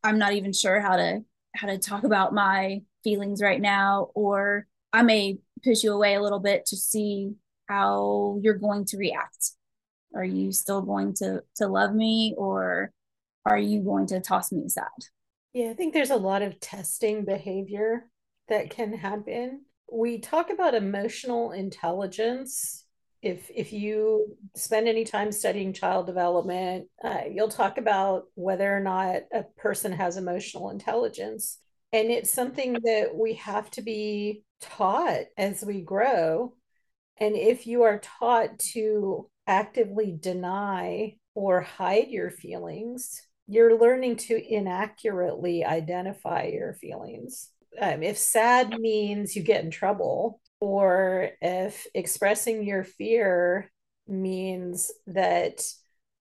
I'm 0.04 0.18
not 0.18 0.34
even 0.34 0.52
sure 0.52 0.80
how 0.80 0.96
to 0.96 1.24
how 1.56 1.68
to 1.68 1.78
talk 1.78 2.04
about 2.04 2.34
my 2.34 2.82
feelings 3.04 3.40
right 3.42 3.60
now, 3.60 4.10
or 4.14 4.66
I 4.92 5.02
may 5.02 5.38
push 5.64 5.82
you 5.82 5.94
away 5.94 6.14
a 6.14 6.22
little 6.22 6.40
bit 6.40 6.66
to 6.66 6.76
see 6.76 7.32
how 7.68 8.38
you're 8.42 8.54
going 8.54 8.84
to 8.86 8.98
react 8.98 9.52
are 10.14 10.24
you 10.24 10.52
still 10.52 10.82
going 10.82 11.14
to 11.14 11.42
to 11.56 11.66
love 11.66 11.94
me 11.94 12.34
or 12.36 12.92
are 13.44 13.58
you 13.58 13.80
going 13.82 14.06
to 14.06 14.20
toss 14.20 14.52
me 14.52 14.64
aside? 14.64 14.86
Yeah 15.52 15.70
i 15.70 15.74
think 15.74 15.92
there's 15.92 16.10
a 16.10 16.16
lot 16.16 16.42
of 16.42 16.60
testing 16.60 17.24
behavior 17.24 18.08
that 18.48 18.70
can 18.70 18.92
happen. 18.92 19.62
We 19.90 20.18
talk 20.18 20.50
about 20.50 20.74
emotional 20.74 21.52
intelligence. 21.52 22.84
If 23.22 23.50
if 23.54 23.72
you 23.72 24.36
spend 24.56 24.88
any 24.88 25.04
time 25.04 25.30
studying 25.32 25.72
child 25.72 26.06
development 26.06 26.88
uh, 27.04 27.22
you'll 27.30 27.48
talk 27.48 27.78
about 27.78 28.24
whether 28.34 28.74
or 28.74 28.80
not 28.80 29.22
a 29.32 29.44
person 29.56 29.92
has 29.92 30.16
emotional 30.16 30.70
intelligence. 30.70 31.58
And 31.92 32.10
it's 32.10 32.30
something 32.30 32.72
that 32.84 33.10
we 33.14 33.34
have 33.34 33.70
to 33.72 33.82
be 33.82 34.42
taught 34.60 35.24
as 35.36 35.64
we 35.64 35.82
grow. 35.82 36.54
And 37.18 37.36
if 37.36 37.66
you 37.66 37.82
are 37.82 38.00
taught 38.18 38.58
to 38.72 39.28
actively 39.46 40.16
deny 40.18 41.16
or 41.34 41.60
hide 41.60 42.08
your 42.08 42.30
feelings 42.30 43.20
you're 43.46 43.78
learning 43.78 44.16
to 44.16 44.54
inaccurately 44.54 45.64
identify 45.64 46.44
your 46.44 46.74
feelings. 46.74 47.50
Um, 47.80 48.02
if 48.02 48.18
sad 48.18 48.78
means 48.78 49.34
you 49.34 49.42
get 49.42 49.64
in 49.64 49.70
trouble 49.70 50.40
or 50.60 51.30
if 51.40 51.86
expressing 51.94 52.64
your 52.66 52.84
fear 52.84 53.70
means 54.06 54.90
that 55.06 55.62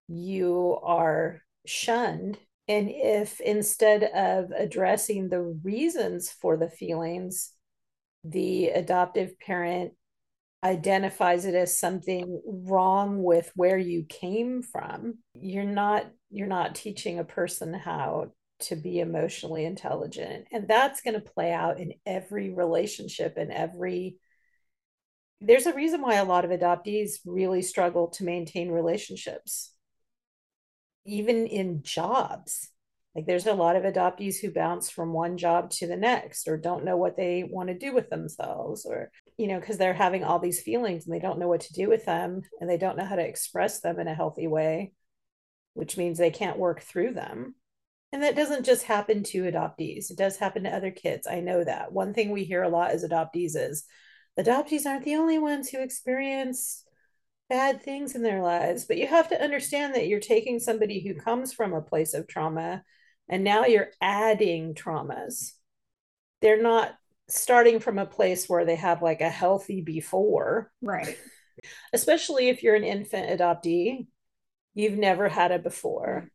you 0.07 0.79
are 0.83 1.41
shunned 1.65 2.37
and 2.67 2.89
if 2.89 3.39
instead 3.41 4.03
of 4.03 4.51
addressing 4.51 5.29
the 5.29 5.41
reasons 5.41 6.29
for 6.29 6.57
the 6.57 6.69
feelings 6.69 7.51
the 8.23 8.69
adoptive 8.69 9.39
parent 9.39 9.93
identifies 10.63 11.45
it 11.45 11.55
as 11.55 11.79
something 11.79 12.41
wrong 12.45 13.23
with 13.23 13.51
where 13.55 13.77
you 13.77 14.03
came 14.07 14.61
from 14.61 15.17
you're 15.33 15.63
not 15.63 16.05
you're 16.29 16.47
not 16.47 16.75
teaching 16.75 17.17
a 17.17 17.23
person 17.23 17.73
how 17.73 18.31
to 18.59 18.75
be 18.75 18.99
emotionally 18.99 19.65
intelligent 19.65 20.45
and 20.51 20.67
that's 20.67 21.01
going 21.01 21.15
to 21.15 21.31
play 21.31 21.51
out 21.51 21.79
in 21.79 21.93
every 22.05 22.53
relationship 22.53 23.37
and 23.37 23.51
every 23.51 24.17
there's 25.41 25.65
a 25.65 25.73
reason 25.73 26.01
why 26.01 26.15
a 26.15 26.23
lot 26.23 26.45
of 26.45 26.51
adoptees 26.51 27.13
really 27.25 27.63
struggle 27.63 28.09
to 28.09 28.23
maintain 28.23 28.69
relationships, 28.69 29.73
even 31.03 31.47
in 31.47 31.81
jobs. 31.81 32.69
Like 33.15 33.25
there's 33.25 33.47
a 33.47 33.53
lot 33.53 33.75
of 33.75 33.83
adoptees 33.83 34.39
who 34.39 34.53
bounce 34.53 34.89
from 34.89 35.11
one 35.11 35.37
job 35.37 35.69
to 35.71 35.87
the 35.87 35.97
next 35.97 36.47
or 36.47 36.55
don't 36.55 36.85
know 36.85 36.95
what 36.95 37.17
they 37.17 37.43
want 37.43 37.67
to 37.67 37.77
do 37.77 37.93
with 37.93 38.09
themselves 38.09 38.85
or, 38.85 39.11
you 39.37 39.47
know, 39.47 39.59
because 39.59 39.77
they're 39.77 39.93
having 39.93 40.23
all 40.23 40.39
these 40.39 40.61
feelings 40.61 41.05
and 41.05 41.13
they 41.13 41.19
don't 41.19 41.37
know 41.37 41.49
what 41.49 41.61
to 41.61 41.73
do 41.73 41.89
with 41.89 42.05
them 42.05 42.41
and 42.61 42.69
they 42.69 42.77
don't 42.77 42.97
know 42.97 43.05
how 43.05 43.15
to 43.17 43.27
express 43.27 43.81
them 43.81 43.99
in 43.99 44.07
a 44.07 44.15
healthy 44.15 44.47
way, 44.47 44.93
which 45.73 45.97
means 45.97 46.17
they 46.17 46.31
can't 46.31 46.57
work 46.57 46.81
through 46.81 47.13
them. 47.13 47.55
And 48.13 48.23
that 48.23 48.35
doesn't 48.35 48.65
just 48.65 48.83
happen 48.83 49.23
to 49.23 49.43
adoptees, 49.43 50.09
it 50.09 50.17
does 50.17 50.37
happen 50.37 50.63
to 50.63 50.69
other 50.69 50.91
kids. 50.91 51.27
I 51.27 51.41
know 51.41 51.63
that. 51.63 51.91
One 51.91 52.13
thing 52.13 52.31
we 52.31 52.45
hear 52.45 52.63
a 52.63 52.69
lot 52.69 52.91
as 52.91 53.05
adoptees 53.05 53.55
is, 53.55 53.83
adoptees 54.39 54.85
aren't 54.85 55.03
the 55.03 55.15
only 55.15 55.37
ones 55.37 55.69
who 55.69 55.81
experience 55.81 56.85
bad 57.49 57.81
things 57.81 58.15
in 58.15 58.23
their 58.23 58.41
lives, 58.41 58.85
but 58.85 58.97
you 58.97 59.07
have 59.07 59.27
to 59.29 59.41
understand 59.41 59.95
that 59.95 60.07
you're 60.07 60.21
taking 60.21 60.59
somebody 60.59 61.05
who 61.05 61.13
comes 61.13 61.51
from 61.51 61.73
a 61.73 61.81
place 61.81 62.13
of 62.13 62.27
trauma 62.27 62.83
and 63.29 63.43
now 63.43 63.65
you're 63.65 63.89
adding 64.01 64.73
traumas. 64.73 65.53
They're 66.41 66.61
not 66.61 66.95
starting 67.27 67.79
from 67.79 67.97
a 67.97 68.05
place 68.05 68.49
where 68.49 68.65
they 68.65 68.75
have 68.75 69.01
like 69.01 69.21
a 69.21 69.29
healthy 69.29 69.81
before. 69.81 70.71
Right. 70.81 71.17
Especially 71.93 72.49
if 72.49 72.63
you're 72.63 72.75
an 72.75 72.83
infant 72.83 73.39
adoptee, 73.39 74.07
you've 74.73 74.97
never 74.97 75.29
had 75.29 75.51
it 75.51 75.63
before. 75.63 76.29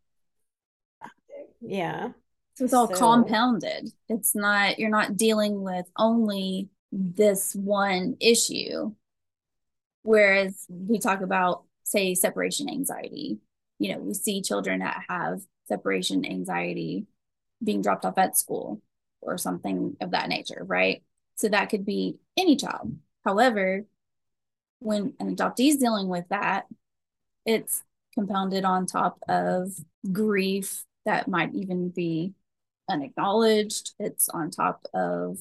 Yeah. 1.60 2.10
So 2.54 2.64
it's 2.64 2.74
all 2.74 2.88
so. 2.88 2.94
compounded. 2.94 3.90
It's 4.08 4.34
not, 4.34 4.78
you're 4.78 4.88
not 4.88 5.16
dealing 5.16 5.62
with 5.62 5.86
only 5.98 6.70
this 6.92 7.54
one 7.54 8.16
issue. 8.20 8.94
Whereas 10.02 10.64
we 10.68 10.98
talk 10.98 11.20
about, 11.20 11.64
say, 11.82 12.14
separation 12.14 12.70
anxiety, 12.70 13.38
you 13.78 13.92
know, 13.92 13.98
we 13.98 14.14
see 14.14 14.40
children 14.40 14.78
that 14.78 15.02
have 15.08 15.40
separation 15.66 16.24
anxiety 16.24 17.06
being 17.62 17.82
dropped 17.82 18.04
off 18.04 18.18
at 18.18 18.36
school 18.36 18.80
or 19.20 19.38
something 19.38 19.96
of 20.00 20.12
that 20.12 20.28
nature, 20.28 20.62
right? 20.66 21.02
So 21.36 21.48
that 21.48 21.70
could 21.70 21.84
be 21.84 22.18
any 22.36 22.56
child. 22.56 22.96
However, 23.24 23.84
when 24.78 25.14
an 25.18 25.34
adoptee 25.34 25.68
is 25.70 25.76
dealing 25.76 26.08
with 26.08 26.28
that, 26.28 26.66
it's 27.44 27.82
compounded 28.14 28.64
on 28.64 28.86
top 28.86 29.18
of 29.28 29.72
grief 30.12 30.84
that 31.04 31.28
might 31.28 31.54
even 31.54 31.88
be 31.88 32.34
unacknowledged. 32.88 33.92
It's 33.98 34.28
on 34.28 34.50
top 34.50 34.86
of 34.94 35.38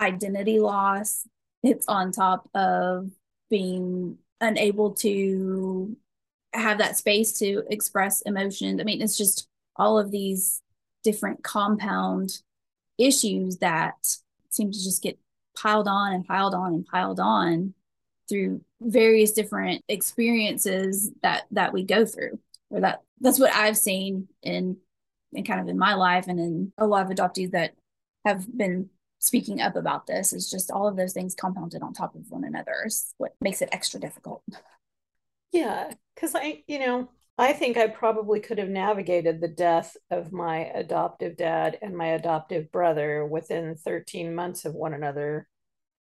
identity 0.00 0.58
loss. 0.58 1.26
It's 1.62 1.86
on 1.88 2.12
top 2.12 2.48
of 2.54 3.10
being 3.50 4.18
unable 4.40 4.92
to 4.92 5.96
have 6.52 6.78
that 6.78 6.96
space 6.96 7.38
to 7.38 7.62
express 7.68 8.20
emotions. 8.22 8.80
I 8.80 8.84
mean, 8.84 9.02
it's 9.02 9.16
just 9.16 9.48
all 9.76 9.98
of 9.98 10.10
these 10.10 10.62
different 11.02 11.42
compound 11.42 12.38
issues 12.98 13.58
that 13.58 13.94
seem 14.50 14.70
to 14.70 14.82
just 14.82 15.02
get 15.02 15.18
piled 15.56 15.88
on 15.88 16.12
and 16.12 16.24
piled 16.24 16.54
on 16.54 16.74
and 16.74 16.86
piled 16.86 17.20
on 17.20 17.74
through 18.28 18.60
various 18.80 19.32
different 19.32 19.82
experiences 19.88 21.10
that 21.22 21.44
that 21.50 21.72
we 21.72 21.84
go 21.84 22.06
through 22.06 22.38
or 22.70 22.80
that 22.80 23.02
that's 23.20 23.38
what 23.38 23.54
i've 23.54 23.76
seen 23.76 24.28
in 24.42 24.76
in 25.32 25.44
kind 25.44 25.60
of 25.60 25.68
in 25.68 25.78
my 25.78 25.94
life 25.94 26.26
and 26.28 26.40
in 26.40 26.72
a 26.78 26.86
lot 26.86 27.04
of 27.04 27.14
adoptees 27.14 27.50
that 27.50 27.74
have 28.24 28.46
been 28.56 28.88
speaking 29.24 29.60
up 29.60 29.74
about 29.74 30.06
this 30.06 30.34
is 30.34 30.50
just 30.50 30.70
all 30.70 30.86
of 30.86 30.96
those 30.96 31.14
things 31.14 31.34
compounded 31.34 31.82
on 31.82 31.94
top 31.94 32.14
of 32.14 32.30
one 32.30 32.44
another 32.44 32.84
is 32.84 33.14
what 33.16 33.32
makes 33.40 33.62
it 33.62 33.70
extra 33.72 33.98
difficult. 33.98 34.42
Yeah, 35.50 35.92
because 36.14 36.34
I, 36.34 36.62
you 36.66 36.78
know, 36.78 37.08
I 37.36 37.52
think 37.52 37.76
I 37.76 37.88
probably 37.88 38.38
could 38.40 38.58
have 38.58 38.68
navigated 38.68 39.40
the 39.40 39.48
death 39.48 39.96
of 40.10 40.32
my 40.32 40.66
adoptive 40.66 41.36
dad 41.36 41.78
and 41.82 41.96
my 41.96 42.08
adoptive 42.08 42.70
brother 42.70 43.26
within 43.26 43.74
13 43.74 44.34
months 44.34 44.64
of 44.64 44.74
one 44.74 44.94
another 44.94 45.48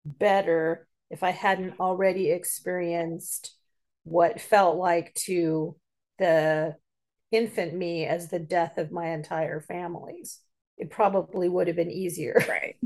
better 0.05 0.87
if 1.09 1.23
I 1.23 1.31
hadn't 1.31 1.79
already 1.79 2.29
experienced 2.31 3.55
what 4.03 4.41
felt 4.41 4.77
like 4.77 5.13
to 5.25 5.75
the 6.19 6.75
infant 7.31 7.73
me 7.73 8.05
as 8.05 8.29
the 8.29 8.39
death 8.39 8.77
of 8.77 8.91
my 8.91 9.09
entire 9.09 9.59
families. 9.59 10.39
It 10.77 10.91
probably 10.91 11.49
would 11.49 11.67
have 11.67 11.75
been 11.75 11.91
easier. 11.91 12.43
Right 12.49 12.77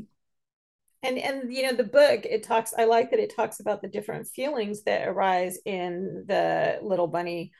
and 1.03 1.17
and 1.17 1.53
you 1.53 1.63
know 1.63 1.73
the 1.73 1.83
book 1.83 2.25
it 2.25 2.43
talks 2.43 2.73
i 2.77 2.83
like 2.83 3.11
that 3.11 3.19
it 3.19 3.35
talks 3.35 3.59
about 3.59 3.81
the 3.81 3.87
different 3.87 4.27
feelings 4.27 4.83
that 4.83 5.07
arise 5.07 5.59
in 5.65 6.25
the 6.27 6.79
little 6.81 7.07
bunny 7.07 7.51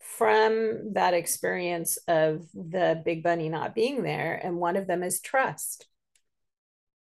from 0.00 0.92
that 0.92 1.14
experience 1.14 1.98
of 2.08 2.46
the 2.54 3.00
big 3.04 3.22
bunny 3.22 3.48
not 3.48 3.74
being 3.74 4.02
there 4.02 4.40
and 4.42 4.56
one 4.56 4.76
of 4.76 4.86
them 4.86 5.02
is 5.02 5.20
trust 5.20 5.86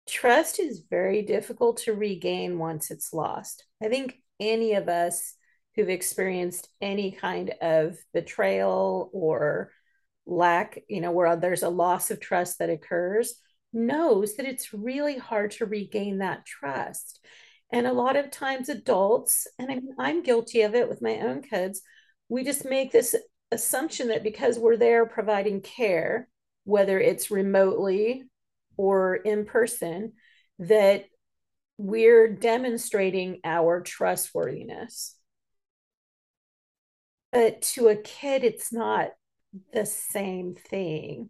trust 0.07 0.59
is 0.59 0.83
very 0.89 1.21
difficult 1.21 1.77
to 1.77 1.93
regain 1.93 2.57
once 2.57 2.91
it's 2.91 3.13
lost 3.13 3.65
i 3.83 3.87
think 3.87 4.21
any 4.39 4.73
of 4.73 4.89
us 4.89 5.35
who've 5.75 5.89
experienced 5.89 6.69
any 6.81 7.11
kind 7.11 7.53
of 7.61 7.97
betrayal 8.13 9.09
or 9.13 9.71
lack 10.25 10.79
you 10.87 11.01
know 11.01 11.11
where 11.11 11.35
there's 11.35 11.63
a 11.63 11.69
loss 11.69 12.11
of 12.11 12.19
trust 12.19 12.59
that 12.59 12.69
occurs 12.69 13.35
knows 13.75 14.35
that 14.35 14.45
it's 14.45 14.73
really 14.73 15.17
hard 15.17 15.51
to 15.51 15.65
regain 15.65 16.19
that 16.19 16.45
trust. 16.45 17.19
And 17.71 17.85
a 17.85 17.93
lot 17.93 18.15
of 18.15 18.31
times, 18.31 18.69
adults, 18.69 19.47
and 19.59 19.93
I'm, 19.99 20.23
guilty 20.23 20.61
of 20.61 20.75
it 20.75 20.87
with 20.87 21.01
my 21.01 21.19
own 21.19 21.41
kids, 21.41 21.81
we 22.29 22.43
just 22.43 22.65
make 22.65 22.91
this 22.91 23.15
assumption 23.51 24.09
that 24.09 24.23
because 24.23 24.57
we're 24.57 24.77
there 24.77 25.05
providing 25.05 25.61
care, 25.61 26.27
whether 26.63 26.99
it's 26.99 27.31
remotely 27.31 28.23
or 28.77 29.15
in 29.15 29.45
person, 29.45 30.13
that 30.59 31.05
we're 31.77 32.27
demonstrating 32.27 33.39
our 33.43 33.81
trustworthiness. 33.81 35.15
But 37.31 37.61
to 37.73 37.89
a 37.89 37.95
kid, 37.95 38.43
it's 38.43 38.71
not 38.71 39.09
the 39.73 39.85
same 39.85 40.55
thing. 40.55 41.29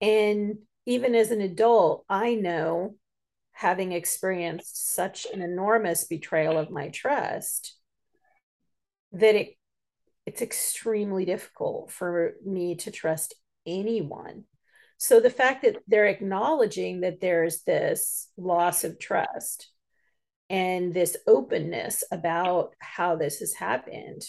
And 0.00 0.58
even 0.84 1.14
as 1.14 1.30
an 1.30 1.40
adult, 1.40 2.04
I 2.08 2.34
know 2.34 2.96
having 3.52 3.92
experienced 3.92 4.94
such 4.94 5.26
an 5.32 5.40
enormous 5.40 6.04
betrayal 6.04 6.58
of 6.58 6.70
my 6.70 6.88
trust 6.88 7.76
that 9.12 9.34
it 9.34 9.56
it's 10.26 10.42
extremely 10.42 11.24
difficult 11.24 11.90
for 11.90 12.34
me 12.44 12.76
to 12.76 12.90
trust 12.90 13.34
anyone. 13.66 14.44
So 14.98 15.20
the 15.20 15.30
fact 15.30 15.62
that 15.62 15.78
they're 15.88 16.06
acknowledging 16.06 17.00
that 17.00 17.20
there's 17.20 17.62
this 17.62 18.28
loss 18.36 18.84
of 18.84 18.98
trust 18.98 19.68
and 20.48 20.94
this 20.94 21.16
openness 21.26 22.04
about 22.12 22.74
how 22.78 23.16
this 23.16 23.40
has 23.40 23.54
happened, 23.54 24.22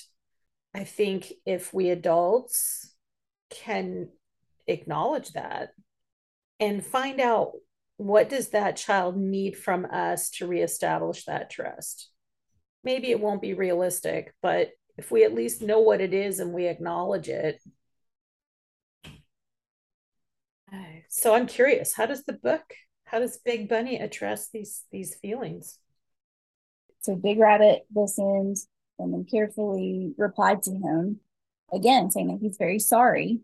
I 0.74 0.84
think 0.84 1.32
if 1.46 1.74
we 1.74 1.90
adults 1.90 2.92
can 3.52 4.10
acknowledge 4.66 5.34
that 5.34 5.70
and 6.60 6.84
find 6.84 7.20
out 7.20 7.52
what 7.98 8.30
does 8.30 8.50
that 8.50 8.78
child 8.78 9.16
need 9.16 9.56
from 9.56 9.86
us 9.86 10.32
to 10.32 10.48
reestablish 10.48 11.26
that 11.26 11.52
trust 11.52 12.10
maybe 12.84 13.12
it 13.12 13.20
won't 13.20 13.42
be 13.42 13.54
realistic, 13.54 14.34
but 14.42 14.70
if 14.98 15.12
we 15.12 15.24
at 15.24 15.34
least 15.34 15.62
know 15.62 15.80
what 15.80 16.02
it 16.02 16.14
is 16.14 16.40
and 16.40 16.54
we 16.54 16.68
acknowledge 16.68 17.30
it. 17.30 17.62
So 21.10 21.36
I'm 21.36 21.48
curious, 21.48 21.94
how 21.94 22.06
does 22.08 22.24
the 22.24 22.34
book, 22.34 22.74
how 23.06 23.20
does 23.20 23.38
Big 23.38 23.70
Bunny 23.70 23.98
address 24.00 24.50
these 24.50 24.84
these 24.92 25.16
feelings? 25.16 25.78
So 27.02 27.16
Big 27.16 27.38
Rabbit 27.40 27.86
listened 27.94 28.58
and 28.98 29.14
then 29.14 29.26
carefully 29.30 30.14
replied 30.18 30.64
to 30.64 30.72
him 30.72 31.20
again, 31.72 32.10
saying 32.12 32.28
that 32.28 32.40
he's 32.42 32.58
very 32.58 32.80
sorry 32.80 33.42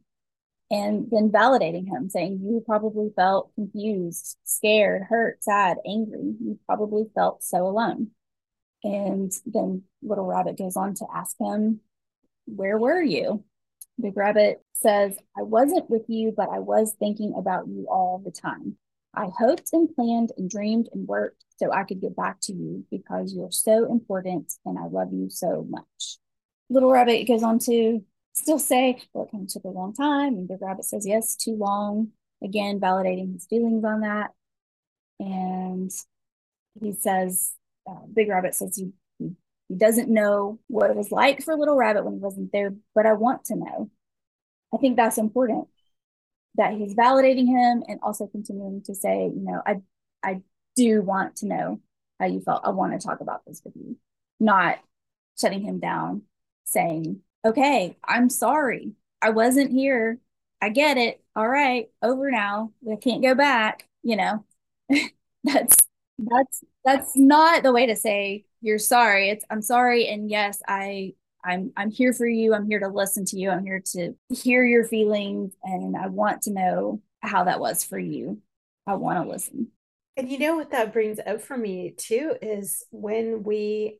and 0.71 1.07
then 1.11 1.29
validating 1.29 1.87
him, 1.87 2.09
saying, 2.09 2.41
You 2.43 2.63
probably 2.65 3.11
felt 3.15 3.53
confused, 3.55 4.37
scared, 4.43 5.03
hurt, 5.09 5.43
sad, 5.43 5.77
angry. 5.85 6.35
You 6.39 6.59
probably 6.65 7.05
felt 7.15 7.43
so 7.43 7.67
alone. 7.67 8.11
And 8.83 9.31
then 9.45 9.83
Little 10.01 10.25
Rabbit 10.25 10.57
goes 10.57 10.75
on 10.75 10.93
to 10.95 11.05
ask 11.13 11.35
him, 11.39 11.81
Where 12.45 12.77
were 12.77 13.01
you? 13.01 13.43
Big 13.99 14.15
Rabbit 14.15 14.63
says, 14.73 15.17
I 15.37 15.41
wasn't 15.41 15.89
with 15.89 16.03
you, 16.07 16.33
but 16.35 16.49
I 16.49 16.59
was 16.59 16.95
thinking 16.97 17.33
about 17.37 17.67
you 17.67 17.87
all 17.89 18.21
the 18.23 18.31
time. 18.31 18.77
I 19.13 19.29
hoped 19.37 19.69
and 19.73 19.93
planned 19.93 20.31
and 20.37 20.49
dreamed 20.49 20.89
and 20.93 21.07
worked 21.07 21.43
so 21.57 21.71
I 21.71 21.83
could 21.83 21.99
get 21.99 22.15
back 22.15 22.39
to 22.43 22.53
you 22.53 22.85
because 22.89 23.33
you're 23.33 23.51
so 23.51 23.91
important 23.91 24.53
and 24.65 24.77
I 24.79 24.85
love 24.85 25.11
you 25.11 25.29
so 25.29 25.65
much. 25.67 26.17
Little 26.69 26.91
Rabbit 26.91 27.27
goes 27.27 27.43
on 27.43 27.59
to 27.59 28.05
still 28.33 28.59
say, 28.59 29.01
well, 29.13 29.25
it 29.25 29.31
kind 29.31 29.43
of 29.43 29.49
took 29.49 29.63
a 29.65 29.69
long 29.69 29.93
time. 29.93 30.35
And 30.35 30.47
Big 30.47 30.61
Rabbit 30.61 30.85
says, 30.85 31.05
yes, 31.05 31.35
too 31.35 31.55
long. 31.55 32.09
Again, 32.41 32.79
validating 32.79 33.33
his 33.33 33.45
feelings 33.47 33.83
on 33.83 34.01
that. 34.01 34.31
And 35.19 35.91
he 36.79 36.93
says, 36.93 37.53
uh, 37.89 38.05
Big 38.13 38.29
Rabbit 38.29 38.55
says 38.55 38.75
he, 38.75 38.91
he, 39.17 39.31
he 39.67 39.75
doesn't 39.75 40.09
know 40.09 40.59
what 40.67 40.89
it 40.89 40.95
was 40.95 41.11
like 41.11 41.43
for 41.43 41.55
Little 41.55 41.75
Rabbit 41.75 42.05
when 42.05 42.13
he 42.13 42.19
wasn't 42.19 42.51
there, 42.51 42.73
but 42.93 43.05
I 43.05 43.13
want 43.13 43.45
to 43.45 43.55
know. 43.55 43.89
I 44.73 44.77
think 44.77 44.95
that's 44.95 45.17
important 45.17 45.67
that 46.55 46.73
he's 46.73 46.93
validating 46.93 47.47
him 47.47 47.83
and 47.87 47.99
also 48.03 48.27
continuing 48.27 48.83
to 48.83 48.95
say, 48.95 49.25
you 49.25 49.41
know, 49.41 49.61
I 49.65 49.81
I 50.23 50.41
do 50.75 51.01
want 51.01 51.37
to 51.37 51.47
know 51.47 51.81
how 52.19 52.27
you 52.27 52.41
felt. 52.41 52.61
I 52.65 52.69
want 52.69 52.99
to 52.99 53.05
talk 53.05 53.21
about 53.21 53.45
this 53.45 53.61
with 53.63 53.75
you. 53.75 53.97
Not 54.39 54.79
shutting 55.39 55.61
him 55.61 55.79
down, 55.79 56.23
saying, 56.65 57.21
okay, 57.45 57.97
I'm 58.03 58.29
sorry. 58.29 58.93
I 59.21 59.31
wasn't 59.31 59.71
here. 59.71 60.19
I 60.61 60.69
get 60.69 60.97
it. 60.97 61.23
All 61.35 61.47
right, 61.47 61.89
over 62.01 62.29
now. 62.29 62.73
I 62.91 62.95
can't 62.97 63.23
go 63.23 63.35
back. 63.35 63.87
You 64.03 64.17
know, 64.17 64.45
that's 65.43 65.88
that's 66.27 66.63
that's 66.83 67.11
not 67.15 67.63
the 67.63 67.71
way 67.71 67.85
to 67.87 67.95
say 67.95 68.45
you're 68.61 68.79
sorry. 68.79 69.29
It's 69.29 69.45
I'm 69.49 69.61
sorry, 69.61 70.07
and 70.07 70.29
yes, 70.29 70.61
I 70.67 71.13
I'm 71.43 71.71
I'm 71.77 71.91
here 71.91 72.13
for 72.13 72.27
you. 72.27 72.53
I'm 72.53 72.67
here 72.67 72.79
to 72.79 72.89
listen 72.89 73.25
to 73.25 73.37
you. 73.37 73.49
I'm 73.49 73.63
here 73.63 73.81
to 73.93 74.13
hear 74.29 74.63
your 74.65 74.85
feelings, 74.85 75.53
and 75.63 75.95
I 75.95 76.07
want 76.07 76.43
to 76.43 76.51
know 76.51 77.01
how 77.21 77.45
that 77.45 77.59
was 77.59 77.83
for 77.83 77.99
you. 77.99 78.41
I 78.85 78.95
want 78.95 79.23
to 79.23 79.29
listen. 79.29 79.67
And 80.17 80.29
you 80.29 80.39
know 80.39 80.55
what 80.55 80.71
that 80.71 80.91
brings 80.91 81.19
up 81.25 81.41
for 81.41 81.55
me 81.55 81.93
too 81.95 82.33
is 82.41 82.85
when 82.91 83.43
we 83.43 83.99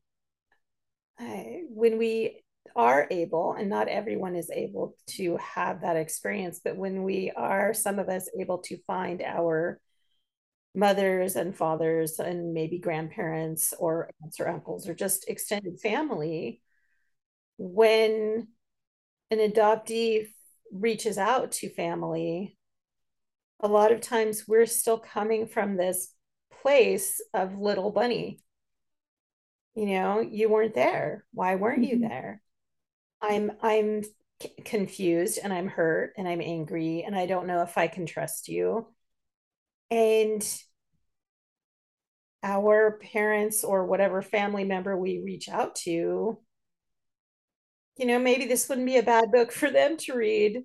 uh, 1.19 1.43
when 1.69 1.97
we 1.97 2.43
are 2.75 3.07
able, 3.09 3.53
and 3.53 3.69
not 3.69 3.87
everyone 3.87 4.35
is 4.35 4.49
able 4.49 4.95
to 5.07 5.37
have 5.37 5.81
that 5.81 5.95
experience, 5.95 6.59
but 6.63 6.75
when 6.75 7.03
we 7.03 7.31
are, 7.35 7.73
some 7.73 7.99
of 7.99 8.09
us 8.09 8.29
able 8.39 8.59
to 8.59 8.77
find 8.85 9.21
our 9.21 9.79
mothers 10.75 11.35
and 11.35 11.55
fathers 11.55 12.19
and 12.19 12.53
maybe 12.53 12.77
grandparents 12.77 13.73
or 13.77 14.11
aunts 14.23 14.39
or 14.39 14.47
uncles 14.47 14.87
or 14.87 14.93
just 14.93 15.27
extended 15.27 15.79
family, 15.79 16.61
when 17.57 18.47
an 19.31 19.39
adoptee 19.39 20.27
reaches 20.71 21.17
out 21.17 21.51
to 21.51 21.69
family, 21.69 22.57
a 23.59 23.67
lot 23.67 23.91
of 23.91 24.01
times 24.01 24.47
we're 24.47 24.65
still 24.65 24.97
coming 24.97 25.47
from 25.47 25.75
this 25.75 26.13
place 26.61 27.21
of 27.33 27.57
little 27.57 27.91
bunny. 27.91 28.39
You 29.75 29.87
know, 29.87 30.19
you 30.19 30.49
weren't 30.49 30.73
there. 30.73 31.25
Why 31.33 31.55
weren't 31.55 31.83
you 31.83 31.95
mm-hmm. 31.95 32.07
there? 32.07 32.41
I'm 33.21 33.51
I'm 33.61 34.03
confused 34.63 35.39
and 35.43 35.51
I'm 35.51 35.67
hurt 35.67 36.13
and 36.17 36.27
I'm 36.27 36.41
angry 36.41 37.03
and 37.05 37.15
I 37.15 37.25
don't 37.25 37.47
know 37.47 37.61
if 37.61 37.77
I 37.77 37.87
can 37.87 38.05
trust 38.05 38.47
you. 38.47 38.87
And 39.91 40.45
our 42.43 42.97
parents 43.01 43.63
or 43.63 43.85
whatever 43.85 44.21
family 44.21 44.63
member 44.63 44.97
we 44.97 45.21
reach 45.23 45.49
out 45.49 45.75
to, 45.75 46.39
you 47.97 48.05
know, 48.05 48.19
maybe 48.19 48.45
this 48.45 48.69
wouldn't 48.69 48.87
be 48.87 48.97
a 48.97 49.03
bad 49.03 49.31
book 49.31 49.51
for 49.51 49.69
them 49.69 49.97
to 49.97 50.13
read. 50.13 50.63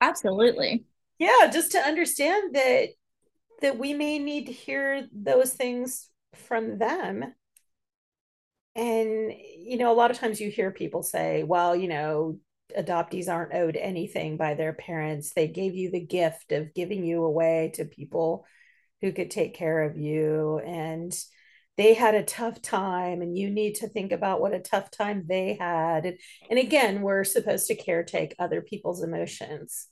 Absolutely. 0.00 0.84
Yeah, 1.18 1.48
just 1.50 1.72
to 1.72 1.78
understand 1.78 2.54
that 2.54 2.88
that 3.62 3.78
we 3.78 3.94
may 3.94 4.18
need 4.18 4.46
to 4.46 4.52
hear 4.52 5.06
those 5.12 5.54
things 5.54 6.10
from 6.34 6.76
them 6.76 7.32
and, 8.76 9.32
you 9.58 9.78
know, 9.78 9.92
a 9.92 9.94
lot 9.94 10.10
of 10.10 10.18
times 10.18 10.40
you 10.40 10.50
hear 10.50 10.70
people 10.70 11.02
say, 11.02 11.44
well, 11.44 11.76
you 11.76 11.88
know, 11.88 12.38
adoptees 12.76 13.28
aren't 13.28 13.54
owed 13.54 13.76
anything 13.76 14.36
by 14.36 14.54
their 14.54 14.72
parents. 14.72 15.32
They 15.32 15.46
gave 15.46 15.76
you 15.76 15.90
the 15.90 16.00
gift 16.00 16.50
of 16.50 16.74
giving 16.74 17.04
you 17.04 17.22
away 17.24 17.70
to 17.74 17.84
people 17.84 18.44
who 19.04 19.12
could 19.12 19.30
take 19.30 19.52
care 19.52 19.82
of 19.82 19.98
you. 19.98 20.58
And 20.64 21.14
they 21.76 21.92
had 21.92 22.14
a 22.14 22.22
tough 22.22 22.62
time, 22.62 23.20
and 23.20 23.36
you 23.36 23.50
need 23.50 23.74
to 23.76 23.88
think 23.88 24.12
about 24.12 24.40
what 24.40 24.54
a 24.54 24.60
tough 24.60 24.90
time 24.90 25.26
they 25.28 25.58
had. 25.60 26.16
And, 26.48 26.58
again, 26.58 27.02
we're 27.02 27.24
supposed 27.24 27.66
to 27.66 27.76
caretake 27.76 28.32
other 28.38 28.62
people's 28.62 29.02
emotions. 29.02 29.88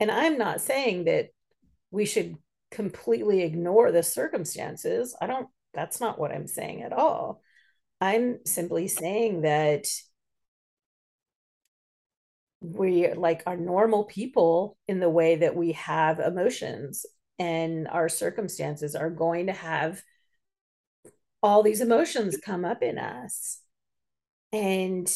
And 0.00 0.10
I'm 0.10 0.38
not 0.38 0.60
saying 0.60 1.04
that 1.04 1.28
we 1.92 2.04
should 2.04 2.34
completely 2.72 3.42
ignore 3.42 3.92
the 3.92 4.02
circumstances. 4.02 5.16
I 5.20 5.28
don't, 5.28 5.46
that's 5.72 6.00
not 6.00 6.18
what 6.18 6.32
I'm 6.32 6.48
saying 6.48 6.82
at 6.82 6.92
all. 6.92 7.42
I'm 8.00 8.40
simply 8.44 8.88
saying 8.88 9.42
that 9.42 9.86
we 12.60 13.12
like 13.12 13.44
are 13.46 13.56
normal 13.56 14.04
people 14.04 14.76
in 14.88 14.98
the 14.98 15.10
way 15.10 15.36
that 15.36 15.54
we 15.54 15.72
have 15.72 16.18
emotions 16.18 17.06
and 17.38 17.88
our 17.88 18.08
circumstances 18.08 18.94
are 18.94 19.10
going 19.10 19.46
to 19.46 19.52
have 19.52 20.02
all 21.42 21.62
these 21.62 21.80
emotions 21.80 22.38
come 22.44 22.64
up 22.64 22.82
in 22.82 22.98
us. 22.98 23.60
And 24.52 25.10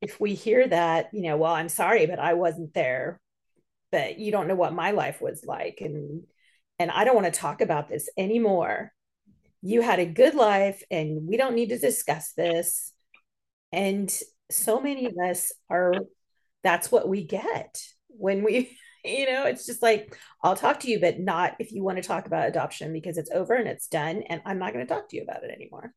if 0.00 0.20
we 0.20 0.34
hear 0.34 0.66
that, 0.68 1.10
you 1.12 1.22
know, 1.22 1.36
well, 1.36 1.52
I'm 1.54 1.68
sorry, 1.68 2.06
but 2.06 2.18
I 2.18 2.34
wasn't 2.34 2.74
there, 2.74 3.20
but 3.90 4.18
you 4.18 4.30
don't 4.30 4.48
know 4.48 4.54
what 4.54 4.72
my 4.72 4.92
life 4.92 5.20
was 5.20 5.44
like. 5.44 5.78
And 5.80 6.24
and 6.78 6.90
I 6.90 7.04
don't 7.04 7.14
want 7.14 7.32
to 7.32 7.40
talk 7.40 7.60
about 7.60 7.88
this 7.88 8.08
anymore 8.16 8.92
you 9.64 9.80
had 9.80 9.98
a 9.98 10.04
good 10.04 10.34
life 10.34 10.82
and 10.90 11.26
we 11.26 11.38
don't 11.38 11.54
need 11.54 11.70
to 11.70 11.78
discuss 11.78 12.34
this. 12.34 12.92
And 13.72 14.14
so 14.50 14.78
many 14.78 15.06
of 15.06 15.14
us 15.16 15.52
are, 15.70 15.94
that's 16.62 16.92
what 16.92 17.08
we 17.08 17.24
get 17.24 17.80
when 18.08 18.44
we, 18.44 18.76
you 19.04 19.26
know, 19.26 19.44
it's 19.44 19.66
just 19.66 19.82
like, 19.82 20.16
I'll 20.42 20.56
talk 20.56 20.80
to 20.80 20.90
you, 20.90 21.00
but 21.00 21.18
not 21.18 21.56
if 21.58 21.72
you 21.72 21.82
want 21.82 21.98
to 21.98 22.02
talk 22.02 22.26
about 22.26 22.48
adoption 22.48 22.92
because 22.92 23.18
it's 23.18 23.30
over 23.30 23.54
and 23.54 23.68
it's 23.68 23.86
done. 23.86 24.22
And 24.28 24.42
I'm 24.44 24.58
not 24.58 24.72
going 24.72 24.86
to 24.86 24.92
talk 24.92 25.08
to 25.10 25.16
you 25.16 25.22
about 25.22 25.44
it 25.44 25.50
anymore. 25.50 25.92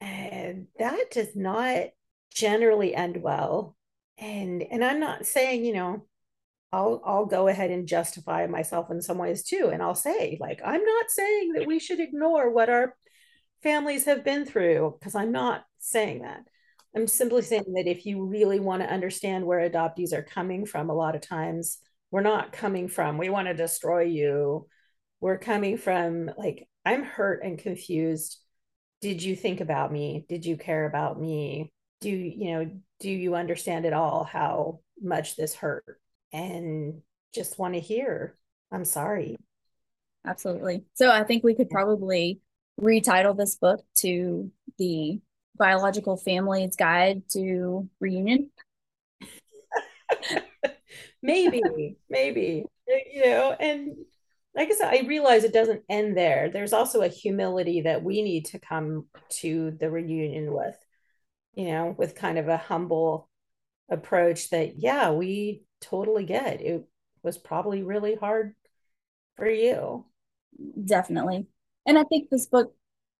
And 0.00 0.66
that 0.78 1.10
does 1.10 1.34
not 1.34 1.86
generally 2.34 2.94
end 2.94 3.22
well. 3.22 3.76
And, 4.18 4.62
and 4.62 4.84
I'm 4.84 5.00
not 5.00 5.26
saying, 5.26 5.64
you 5.64 5.74
know, 5.74 6.06
I'll 6.72 7.00
I'll 7.04 7.26
go 7.26 7.48
ahead 7.48 7.70
and 7.70 7.86
justify 7.86 8.46
myself 8.46 8.90
in 8.90 9.00
some 9.00 9.18
ways 9.18 9.44
too 9.44 9.70
and 9.72 9.80
I'll 9.80 9.94
say 9.94 10.36
like 10.40 10.60
I'm 10.64 10.84
not 10.84 11.06
saying 11.08 11.52
that 11.52 11.66
we 11.66 11.78
should 11.78 12.00
ignore 12.00 12.50
what 12.50 12.68
our 12.68 12.94
families 13.62 14.04
have 14.04 14.24
been 14.24 14.44
through 14.44 14.96
because 14.98 15.14
I'm 15.14 15.32
not 15.32 15.64
saying 15.78 16.22
that. 16.22 16.42
I'm 16.96 17.06
simply 17.06 17.42
saying 17.42 17.74
that 17.74 17.86
if 17.86 18.06
you 18.06 18.24
really 18.24 18.58
want 18.58 18.82
to 18.82 18.92
understand 18.92 19.44
where 19.44 19.68
adoptees 19.68 20.12
are 20.12 20.22
coming 20.22 20.64
from 20.64 20.90
a 20.90 20.94
lot 20.94 21.14
of 21.14 21.20
times 21.20 21.78
we're 22.10 22.22
not 22.22 22.52
coming 22.52 22.88
from 22.88 23.18
we 23.18 23.28
want 23.28 23.48
to 23.48 23.54
destroy 23.54 24.02
you. 24.02 24.66
We're 25.20 25.38
coming 25.38 25.76
from 25.76 26.30
like 26.38 26.66
I'm 26.84 27.02
hurt 27.02 27.42
and 27.42 27.58
confused. 27.58 28.38
Did 29.00 29.22
you 29.22 29.36
think 29.36 29.60
about 29.60 29.92
me? 29.92 30.24
Did 30.28 30.46
you 30.46 30.56
care 30.56 30.86
about 30.86 31.20
me? 31.20 31.70
Do 32.00 32.10
you 32.10 32.52
know 32.52 32.70
do 33.00 33.10
you 33.10 33.34
understand 33.34 33.84
at 33.84 33.92
all 33.92 34.24
how 34.24 34.80
much 35.00 35.36
this 35.36 35.54
hurt? 35.54 36.00
and 36.32 37.02
just 37.32 37.58
want 37.58 37.74
to 37.74 37.80
hear, 37.80 38.36
I'm 38.70 38.84
sorry. 38.84 39.36
Absolutely. 40.26 40.84
So 40.94 41.10
I 41.10 41.24
think 41.24 41.44
we 41.44 41.54
could 41.54 41.70
probably 41.70 42.40
retitle 42.80 43.36
this 43.36 43.56
book 43.56 43.80
to 43.98 44.50
the 44.78 45.20
Biological 45.56 46.16
Family's 46.16 46.76
Guide 46.76 47.22
to 47.30 47.88
Reunion. 48.00 48.50
maybe, 51.22 51.96
maybe, 52.08 52.64
you 53.12 53.24
know, 53.24 53.56
and 53.58 53.96
like 54.54 54.70
I 54.70 54.74
said, 54.74 54.94
I 54.94 55.06
realize 55.06 55.44
it 55.44 55.52
doesn't 55.52 55.82
end 55.88 56.16
there. 56.16 56.50
There's 56.50 56.72
also 56.72 57.02
a 57.02 57.08
humility 57.08 57.82
that 57.82 58.02
we 58.02 58.22
need 58.22 58.46
to 58.46 58.58
come 58.58 59.06
to 59.40 59.72
the 59.72 59.90
reunion 59.90 60.52
with, 60.52 60.76
you 61.54 61.66
know, 61.66 61.94
with 61.96 62.14
kind 62.14 62.38
of 62.38 62.48
a 62.48 62.56
humble 62.56 63.28
approach 63.90 64.50
that, 64.50 64.78
yeah, 64.78 65.10
we 65.10 65.62
totally 65.82 66.24
get. 66.24 66.62
It 66.62 66.84
was 67.22 67.36
probably 67.36 67.82
really 67.82 68.14
hard 68.14 68.54
for 69.36 69.48
you. 69.48 70.06
Definitely. 70.82 71.46
And 71.86 71.98
I 71.98 72.04
think 72.04 72.30
this 72.30 72.46
book 72.46 72.74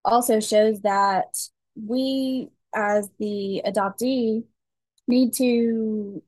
also 0.04 0.40
shows 0.40 0.80
that 0.80 1.36
we, 1.76 2.48
as 2.74 3.08
the 3.18 3.62
adoptee, 3.64 4.44
need 5.06 5.32
to 5.34 6.22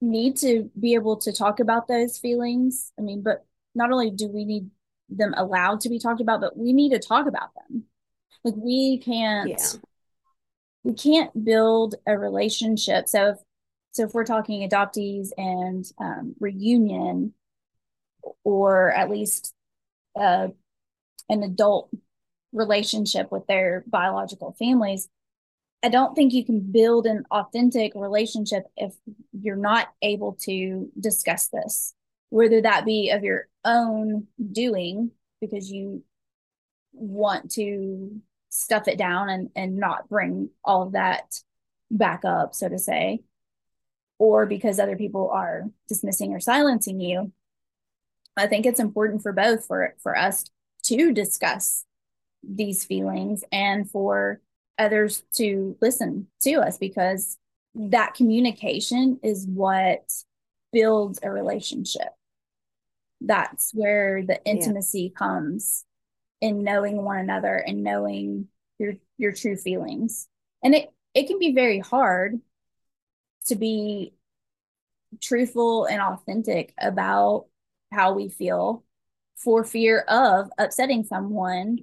need 0.00 0.36
to 0.36 0.70
be 0.78 0.94
able 0.94 1.16
to 1.16 1.32
talk 1.32 1.60
about 1.60 1.86
those 1.86 2.18
feelings. 2.18 2.92
I 2.98 3.02
mean, 3.02 3.22
but 3.22 3.44
not 3.74 3.92
only 3.92 4.10
do 4.10 4.28
we 4.28 4.44
need 4.44 4.70
them 5.08 5.34
allowed 5.36 5.80
to 5.80 5.88
be 5.88 5.98
talked 5.98 6.20
about, 6.20 6.40
but 6.40 6.56
we 6.56 6.72
need 6.72 6.90
to 6.90 6.98
talk 6.98 7.26
about 7.26 7.50
them. 7.54 7.84
Like 8.44 8.54
we 8.56 8.98
can't 8.98 9.50
yeah. 9.50 9.80
we 10.82 10.94
can't 10.94 11.44
build 11.44 11.94
a 12.06 12.18
relationship. 12.18 13.08
So 13.08 13.30
if 13.30 13.38
so 13.92 14.04
if 14.04 14.14
we're 14.14 14.24
talking 14.24 14.68
adoptees 14.68 15.28
and 15.36 15.84
um, 15.98 16.34
reunion, 16.40 17.34
or 18.42 18.90
at 18.90 19.10
least 19.10 19.54
uh, 20.18 20.48
an 21.28 21.42
adult 21.42 21.90
relationship 22.52 23.30
with 23.32 23.46
their 23.46 23.84
biological 23.86 24.54
families, 24.58 25.08
I 25.82 25.88
don't 25.88 26.14
think 26.14 26.32
you 26.32 26.44
can 26.44 26.60
build 26.60 27.06
an 27.06 27.24
authentic 27.30 27.92
relationship 27.94 28.64
if 28.76 28.94
you're 29.32 29.56
not 29.56 29.88
able 30.00 30.34
to 30.42 30.90
discuss 30.98 31.48
this, 31.48 31.94
whether 32.30 32.60
that 32.60 32.84
be 32.84 33.10
of 33.10 33.24
your 33.24 33.48
own 33.64 34.28
doing 34.52 35.10
because 35.40 35.70
you 35.70 36.04
want 36.92 37.50
to 37.52 38.20
stuff 38.48 38.86
it 38.86 38.98
down 38.98 39.28
and, 39.28 39.50
and 39.56 39.76
not 39.76 40.08
bring 40.08 40.50
all 40.64 40.82
of 40.82 40.92
that 40.92 41.34
back 41.90 42.24
up, 42.24 42.54
so 42.54 42.68
to 42.68 42.78
say, 42.78 43.22
or 44.18 44.46
because 44.46 44.78
other 44.78 44.96
people 44.96 45.30
are 45.30 45.64
dismissing 45.88 46.32
or 46.32 46.38
silencing 46.40 47.00
you. 47.00 47.32
I 48.36 48.46
think 48.46 48.66
it's 48.66 48.80
important 48.80 49.22
for 49.22 49.32
both 49.32 49.66
for 49.66 49.94
for 50.02 50.16
us 50.16 50.44
to 50.84 51.12
discuss 51.12 51.84
these 52.42 52.84
feelings 52.84 53.44
and 53.52 53.90
for 53.90 54.40
others 54.78 55.22
to 55.34 55.76
listen 55.80 56.26
to 56.42 56.54
us 56.54 56.78
because 56.78 57.38
that 57.74 58.14
communication 58.14 59.20
is 59.22 59.46
what 59.46 60.10
builds 60.72 61.18
a 61.22 61.30
relationship. 61.30 62.08
That's 63.20 63.70
where 63.72 64.24
the 64.24 64.44
intimacy 64.44 65.12
yeah. 65.12 65.18
comes 65.18 65.84
in 66.40 66.64
knowing 66.64 67.02
one 67.02 67.18
another 67.18 67.56
and 67.56 67.84
knowing 67.84 68.48
your 68.78 68.94
your 69.16 69.32
true 69.32 69.56
feelings. 69.56 70.28
And 70.62 70.74
it 70.74 70.92
it 71.14 71.28
can 71.28 71.38
be 71.38 71.52
very 71.52 71.78
hard 71.78 72.40
to 73.46 73.54
be 73.54 74.14
truthful 75.20 75.84
and 75.84 76.00
authentic 76.00 76.74
about 76.78 77.46
how 77.92 78.14
we 78.14 78.28
feel 78.28 78.84
for 79.36 79.64
fear 79.64 80.00
of 80.00 80.50
upsetting 80.58 81.04
someone 81.04 81.78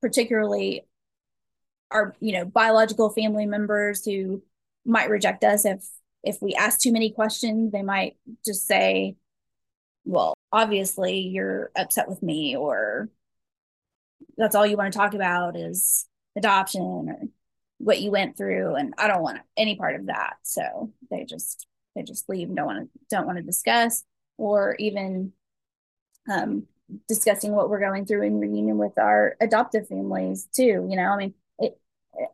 particularly 0.00 0.86
our 1.90 2.14
you 2.20 2.32
know 2.32 2.44
biological 2.44 3.10
family 3.10 3.46
members 3.46 4.04
who 4.04 4.42
might 4.84 5.10
reject 5.10 5.44
us 5.44 5.64
if 5.64 5.86
if 6.22 6.40
we 6.40 6.54
ask 6.54 6.80
too 6.80 6.92
many 6.92 7.10
questions 7.10 7.72
they 7.72 7.82
might 7.82 8.16
just 8.44 8.66
say 8.66 9.16
well 10.04 10.34
obviously 10.52 11.18
you're 11.20 11.70
upset 11.76 12.08
with 12.08 12.22
me 12.22 12.56
or 12.56 13.08
that's 14.36 14.54
all 14.54 14.66
you 14.66 14.76
want 14.76 14.92
to 14.92 14.98
talk 14.98 15.14
about 15.14 15.56
is 15.56 16.06
adoption 16.36 16.82
or 16.82 17.20
what 17.78 18.00
you 18.00 18.10
went 18.10 18.36
through 18.36 18.74
and 18.74 18.94
i 18.98 19.06
don't 19.06 19.22
want 19.22 19.38
any 19.56 19.76
part 19.76 19.94
of 19.96 20.06
that. 20.06 20.36
So 20.42 20.92
they 21.10 21.24
just 21.24 21.66
they 21.94 22.02
just 22.02 22.28
leave 22.28 22.48
and 22.48 22.56
don't 22.56 22.66
want 22.66 22.92
to 22.92 23.00
don't 23.10 23.26
want 23.26 23.38
to 23.38 23.44
discuss 23.44 24.04
or 24.36 24.74
even 24.78 25.32
um, 26.30 26.66
discussing 27.08 27.52
what 27.52 27.68
we're 27.68 27.80
going 27.80 28.04
through 28.04 28.22
in 28.22 28.38
reunion 28.38 28.78
with 28.78 28.98
our 28.98 29.36
adoptive 29.40 29.88
families 29.88 30.48
too 30.54 30.86
you 30.88 30.96
know 30.96 31.04
i 31.04 31.16
mean 31.16 31.34
it 31.58 31.78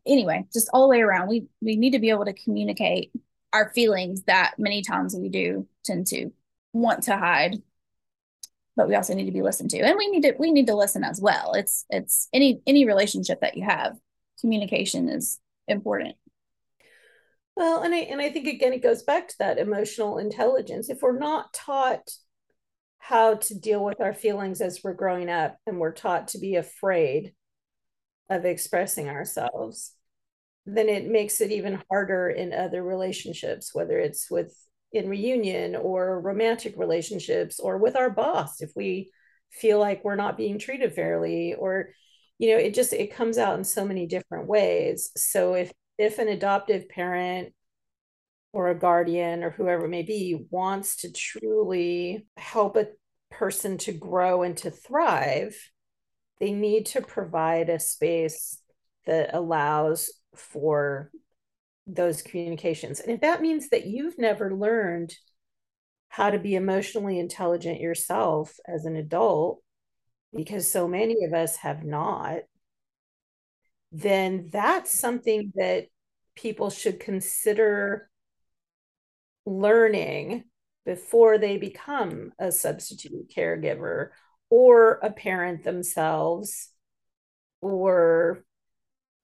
anyway 0.06 0.44
just 0.52 0.68
all 0.72 0.82
the 0.82 0.88
way 0.88 1.00
around 1.00 1.28
we 1.28 1.46
we 1.60 1.76
need 1.76 1.92
to 1.92 1.98
be 1.98 2.10
able 2.10 2.24
to 2.24 2.32
communicate 2.32 3.12
our 3.52 3.70
feelings 3.70 4.22
that 4.22 4.54
many 4.58 4.82
times 4.82 5.14
we 5.14 5.28
do 5.28 5.66
tend 5.84 6.06
to 6.06 6.30
want 6.72 7.04
to 7.04 7.16
hide 7.16 7.62
but 8.80 8.88
we 8.88 8.94
also 8.94 9.12
need 9.12 9.26
to 9.26 9.32
be 9.32 9.42
listened 9.42 9.68
to 9.68 9.78
and 9.78 9.98
we 9.98 10.08
need 10.08 10.22
to 10.22 10.34
we 10.38 10.50
need 10.50 10.66
to 10.66 10.74
listen 10.74 11.04
as 11.04 11.20
well. 11.20 11.52
It's 11.52 11.84
it's 11.90 12.28
any 12.32 12.62
any 12.66 12.86
relationship 12.86 13.40
that 13.42 13.56
you 13.56 13.64
have 13.64 13.98
communication 14.40 15.10
is 15.10 15.38
important. 15.68 16.16
Well 17.56 17.82
and 17.82 17.94
i 17.94 17.98
and 17.98 18.22
i 18.22 18.30
think 18.30 18.46
again 18.46 18.72
it 18.72 18.82
goes 18.82 19.02
back 19.02 19.28
to 19.28 19.38
that 19.40 19.58
emotional 19.58 20.16
intelligence. 20.16 20.88
If 20.88 21.02
we're 21.02 21.18
not 21.18 21.52
taught 21.52 22.10
how 23.00 23.34
to 23.34 23.58
deal 23.58 23.84
with 23.84 24.00
our 24.00 24.14
feelings 24.14 24.60
as 24.60 24.80
we're 24.84 24.94
growing 24.94 25.28
up 25.28 25.56
and 25.66 25.78
we're 25.78 25.92
taught 25.92 26.28
to 26.28 26.38
be 26.38 26.54
afraid 26.54 27.34
of 28.28 28.44
expressing 28.44 29.08
ourselves 29.08 29.94
then 30.66 30.88
it 30.88 31.10
makes 31.10 31.40
it 31.40 31.50
even 31.50 31.82
harder 31.90 32.28
in 32.28 32.52
other 32.52 32.82
relationships 32.82 33.74
whether 33.74 33.98
it's 33.98 34.30
with 34.30 34.54
in 34.92 35.08
reunion 35.08 35.74
or 35.74 36.20
romantic 36.20 36.74
relationships 36.76 37.58
or 37.58 37.78
with 37.78 37.96
our 37.96 38.10
boss 38.10 38.60
if 38.60 38.70
we 38.76 39.10
feel 39.50 39.78
like 39.78 40.04
we're 40.04 40.14
not 40.16 40.36
being 40.36 40.58
treated 40.58 40.94
fairly 40.94 41.54
or 41.54 41.90
you 42.38 42.50
know 42.50 42.56
it 42.56 42.74
just 42.74 42.92
it 42.92 43.14
comes 43.14 43.38
out 43.38 43.58
in 43.58 43.64
so 43.64 43.84
many 43.84 44.06
different 44.06 44.46
ways. 44.46 45.10
So 45.16 45.54
if 45.54 45.72
if 45.98 46.18
an 46.18 46.28
adoptive 46.28 46.88
parent 46.88 47.52
or 48.52 48.68
a 48.68 48.78
guardian 48.78 49.44
or 49.44 49.50
whoever 49.50 49.84
it 49.84 49.90
may 49.90 50.02
be 50.02 50.46
wants 50.50 50.96
to 50.96 51.12
truly 51.12 52.26
help 52.36 52.76
a 52.76 52.88
person 53.30 53.78
to 53.78 53.92
grow 53.92 54.42
and 54.42 54.56
to 54.56 54.70
thrive, 54.70 55.56
they 56.40 56.52
need 56.52 56.86
to 56.86 57.00
provide 57.00 57.68
a 57.68 57.78
space 57.78 58.60
that 59.06 59.34
allows 59.34 60.10
for 60.34 61.10
those 61.86 62.22
communications. 62.22 63.00
And 63.00 63.12
if 63.12 63.20
that 63.20 63.42
means 63.42 63.68
that 63.70 63.86
you've 63.86 64.18
never 64.18 64.54
learned 64.54 65.14
how 66.08 66.30
to 66.30 66.38
be 66.38 66.56
emotionally 66.56 67.18
intelligent 67.18 67.80
yourself 67.80 68.58
as 68.66 68.84
an 68.84 68.96
adult, 68.96 69.62
because 70.34 70.70
so 70.70 70.88
many 70.88 71.24
of 71.24 71.32
us 71.32 71.56
have 71.56 71.84
not, 71.84 72.40
then 73.92 74.48
that's 74.52 74.98
something 74.98 75.52
that 75.54 75.86
people 76.36 76.70
should 76.70 77.00
consider 77.00 78.09
learning 79.46 80.44
before 80.84 81.38
they 81.38 81.56
become 81.56 82.32
a 82.38 82.50
substitute 82.50 83.30
caregiver 83.34 84.08
or 84.48 84.98
a 85.02 85.10
parent 85.10 85.62
themselves 85.62 86.70
or 87.60 88.44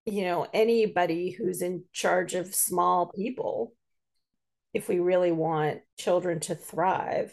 you 0.05 0.23
know 0.23 0.47
anybody 0.53 1.31
who's 1.31 1.63
in 1.63 1.85
charge 1.93 2.35
of 2.35 2.55
small 2.55 3.11
people. 3.15 3.73
If 4.73 4.89
we 4.89 4.99
really 4.99 5.33
want 5.33 5.81
children 5.99 6.39
to 6.41 6.55
thrive. 6.55 7.33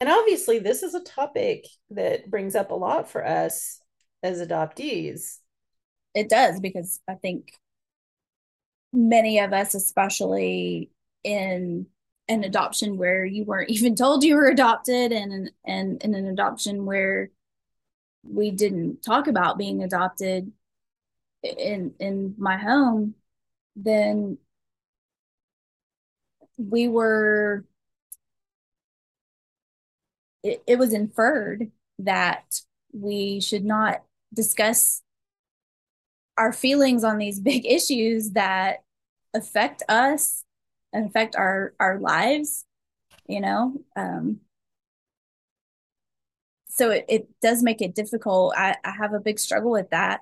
And 0.00 0.10
obviously 0.10 0.58
this 0.58 0.82
is 0.82 0.94
a 0.94 1.02
topic 1.02 1.66
that 1.90 2.30
brings 2.30 2.54
up 2.54 2.70
a 2.70 2.74
lot 2.74 3.10
for 3.10 3.26
us 3.26 3.80
as 4.22 4.40
adoptees. 4.40 5.38
It 6.14 6.28
does 6.28 6.60
because 6.60 7.00
i 7.08 7.14
think 7.14 7.52
many 8.92 9.40
of 9.40 9.52
us 9.52 9.74
especially 9.74 10.90
in 11.24 11.86
an 12.28 12.44
adoption 12.44 12.96
where 12.96 13.24
you 13.24 13.44
weren't 13.44 13.70
even 13.70 13.96
told 13.96 14.22
you 14.22 14.36
were 14.36 14.48
adopted 14.48 15.12
and 15.12 15.50
and 15.64 16.02
in 16.02 16.14
an 16.14 16.26
adoption 16.26 16.86
where 16.86 17.30
we 18.22 18.50
didn't 18.50 19.02
talk 19.02 19.26
about 19.26 19.58
being 19.58 19.82
adopted 19.82 20.52
in 21.42 21.92
in 21.98 22.34
my 22.38 22.56
home 22.56 23.14
then 23.76 24.38
we 26.56 26.88
were 26.88 27.64
it, 30.42 30.62
it 30.66 30.78
was 30.78 30.92
inferred 30.92 31.70
that 31.98 32.60
we 32.92 33.40
should 33.40 33.64
not 33.64 34.02
discuss 34.32 35.02
our 36.36 36.52
feelings 36.52 37.04
on 37.04 37.18
these 37.18 37.40
big 37.40 37.66
issues 37.66 38.30
that 38.30 38.84
affect 39.34 39.82
us 39.88 40.43
affect 40.94 41.36
our 41.36 41.74
our 41.80 41.98
lives 41.98 42.64
you 43.26 43.40
know 43.40 43.74
um 43.96 44.38
so 46.68 46.90
it, 46.90 47.04
it 47.08 47.28
does 47.40 47.62
make 47.62 47.80
it 47.80 47.94
difficult 47.94 48.54
I, 48.56 48.76
I 48.84 48.90
have 48.90 49.12
a 49.12 49.20
big 49.20 49.38
struggle 49.38 49.70
with 49.70 49.90
that 49.90 50.20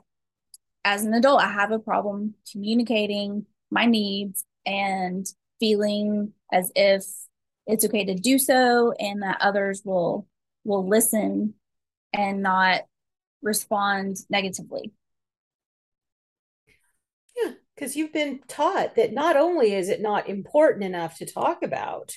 as 0.85 1.05
an 1.05 1.15
adult 1.15 1.41
i 1.41 1.51
have 1.51 1.73
a 1.73 1.79
problem 1.79 2.35
communicating 2.51 3.47
my 3.71 3.87
needs 3.87 4.45
and 4.67 5.27
feeling 5.61 6.33
as 6.53 6.73
if 6.75 7.05
it's 7.67 7.85
okay 7.85 8.05
to 8.05 8.15
do 8.15 8.39
so 8.39 8.93
and 8.99 9.23
that 9.23 9.39
others 9.41 9.83
will 9.85 10.27
will 10.65 10.87
listen 10.87 11.55
and 12.13 12.43
not 12.43 12.83
respond 13.43 14.19
negatively. 14.31 14.93
Because 17.83 17.97
you've 17.97 18.13
been 18.13 18.39
taught 18.47 18.95
that 18.95 19.13
not 19.13 19.37
only 19.37 19.75
is 19.75 19.89
it 19.89 20.01
not 20.01 20.29
important 20.29 20.85
enough 20.85 21.19
to 21.19 21.27
talk 21.27 21.65
about, 21.65 22.15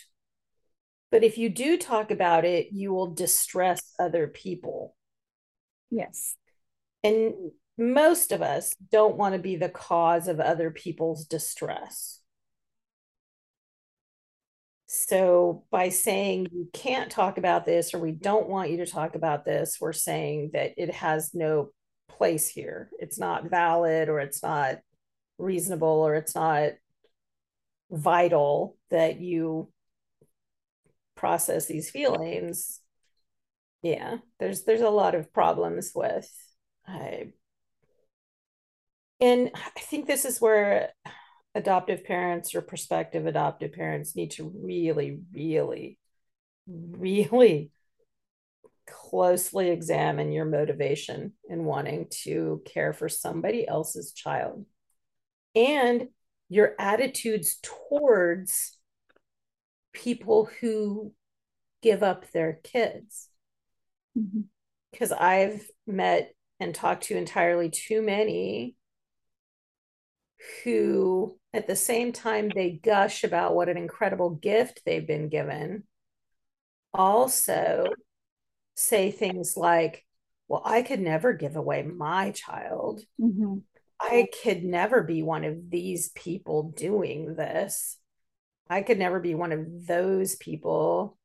but 1.09 1.23
if 1.23 1.39
you 1.39 1.49
do 1.49 1.75
talk 1.75 2.11
about 2.11 2.45
it, 2.45 2.67
you 2.71 2.93
will 2.93 3.15
distress 3.15 3.81
other 3.97 4.27
people. 4.27 4.95
Yes. 5.89 6.35
And 7.03 7.33
most 7.79 8.31
of 8.31 8.43
us 8.43 8.75
don't 8.91 9.17
want 9.17 9.33
to 9.33 9.39
be 9.39 9.55
the 9.55 9.69
cause 9.69 10.27
of 10.27 10.39
other 10.39 10.69
people's 10.69 11.25
distress. 11.25 12.21
So 14.85 15.63
by 15.71 15.89
saying 15.89 16.49
you 16.53 16.69
can't 16.73 17.09
talk 17.09 17.39
about 17.39 17.65
this 17.65 17.95
or 17.95 17.97
we 17.97 18.11
don't 18.11 18.49
want 18.49 18.69
you 18.69 18.77
to 18.77 18.85
talk 18.85 19.15
about 19.15 19.45
this, 19.45 19.79
we're 19.81 19.93
saying 19.93 20.51
that 20.53 20.73
it 20.77 20.93
has 20.93 21.33
no 21.33 21.71
place 22.07 22.47
here. 22.47 22.91
It's 22.99 23.17
not 23.17 23.49
valid 23.49 24.09
or 24.09 24.19
it's 24.19 24.43
not 24.43 24.77
reasonable 25.37 25.87
or 25.87 26.15
it's 26.15 26.35
not 26.35 26.71
vital 27.91 28.77
that 28.89 29.19
you 29.19 29.71
process 31.15 31.65
these 31.65 31.89
feelings. 31.89 32.79
Yeah, 33.81 34.17
there's 34.39 34.63
there's 34.63 34.81
a 34.81 34.89
lot 34.89 35.15
of 35.15 35.33
problems 35.33 35.91
with 35.93 36.29
I 36.87 37.33
and 39.21 39.51
I 39.53 39.79
think 39.79 40.07
this 40.07 40.25
is 40.25 40.41
where 40.41 40.91
adoptive 41.53 42.03
parents 42.03 42.53
or 42.53 42.61
prospective 42.61 43.25
adoptive 43.25 43.73
parents 43.73 44.15
need 44.15 44.31
to 44.31 44.51
really, 44.61 45.19
really, 45.33 45.97
really 46.67 47.71
closely 48.87 49.69
examine 49.69 50.31
your 50.31 50.45
motivation 50.45 51.33
in 51.49 51.63
wanting 51.63 52.07
to 52.23 52.61
care 52.65 52.93
for 52.93 53.07
somebody 53.07 53.67
else's 53.67 54.11
child 54.11 54.65
and 55.55 56.07
your 56.49 56.75
attitudes 56.79 57.59
towards 57.61 58.77
people 59.93 60.49
who 60.59 61.13
give 61.81 62.03
up 62.03 62.29
their 62.31 62.59
kids. 62.63 63.29
Because 64.91 65.11
mm-hmm. 65.11 65.23
I've 65.23 65.67
met 65.87 66.33
and 66.59 66.73
talked 66.73 67.05
to 67.05 67.17
entirely 67.17 67.69
too 67.69 68.01
many 68.01 68.75
who 70.63 71.37
at 71.53 71.67
the 71.67 71.75
same 71.75 72.11
time 72.11 72.49
they 72.49 72.71
gush 72.71 73.23
about 73.23 73.55
what 73.55 73.69
an 73.69 73.77
incredible 73.77 74.29
gift 74.29 74.81
they've 74.85 75.07
been 75.07 75.29
given 75.29 75.83
also 76.93 77.85
say 78.75 79.11
things 79.11 79.55
like 79.57 80.05
well 80.47 80.61
i 80.65 80.81
could 80.81 80.99
never 80.99 81.33
give 81.33 81.55
away 81.55 81.81
my 81.81 82.31
child 82.31 83.01
mm-hmm. 83.19 83.57
I 83.99 84.27
could 84.43 84.63
never 84.63 85.03
be 85.03 85.23
one 85.23 85.43
of 85.43 85.69
these 85.69 86.09
people 86.09 86.73
doing 86.75 87.35
this. 87.35 87.97
I 88.69 88.81
could 88.81 88.97
never 88.97 89.19
be 89.19 89.35
one 89.35 89.51
of 89.51 89.87
those 89.87 90.35
people. 90.35 91.17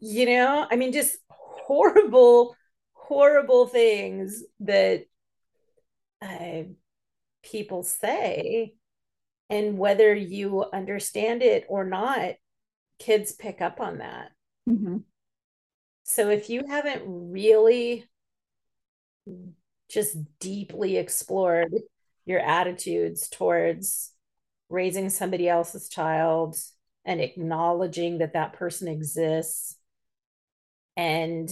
You 0.00 0.26
know 0.26 0.66
i 0.70 0.76
mean 0.76 0.92
just 0.92 1.16
horrible 1.28 2.56
horrible 2.92 3.66
things 3.66 4.42
that 4.60 5.04
uh, 6.22 6.62
people 7.42 7.82
say. 7.82 8.74
And 9.50 9.76
whether 9.78 10.14
you 10.14 10.64
understand 10.72 11.42
it 11.42 11.66
or 11.68 11.84
not 11.84 12.34
kids 12.98 13.32
pick 13.32 13.60
up 13.60 13.80
on 13.80 13.98
that. 13.98 14.30
Mm-hmm. 14.68 14.96
so 16.04 16.30
if 16.30 16.48
you 16.48 16.62
haven't 16.66 17.02
really 17.06 18.06
just 19.90 20.16
deeply 20.38 20.96
explored 20.96 21.74
your 22.26 22.40
attitudes 22.40 23.28
towards 23.28 24.12
raising 24.68 25.10
somebody 25.10 25.48
else's 25.48 25.88
child 25.88 26.56
and 27.04 27.20
acknowledging 27.20 28.18
that 28.18 28.32
that 28.32 28.54
person 28.54 28.88
exists 28.88 29.76
and 30.96 31.50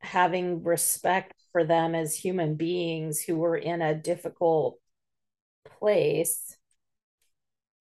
having 0.00 0.62
respect 0.62 1.34
for 1.52 1.64
them 1.64 1.94
as 1.94 2.14
human 2.14 2.54
beings 2.54 3.20
who 3.20 3.36
were 3.36 3.56
in 3.56 3.82
a 3.82 3.94
difficult 3.94 4.78
place, 5.78 6.56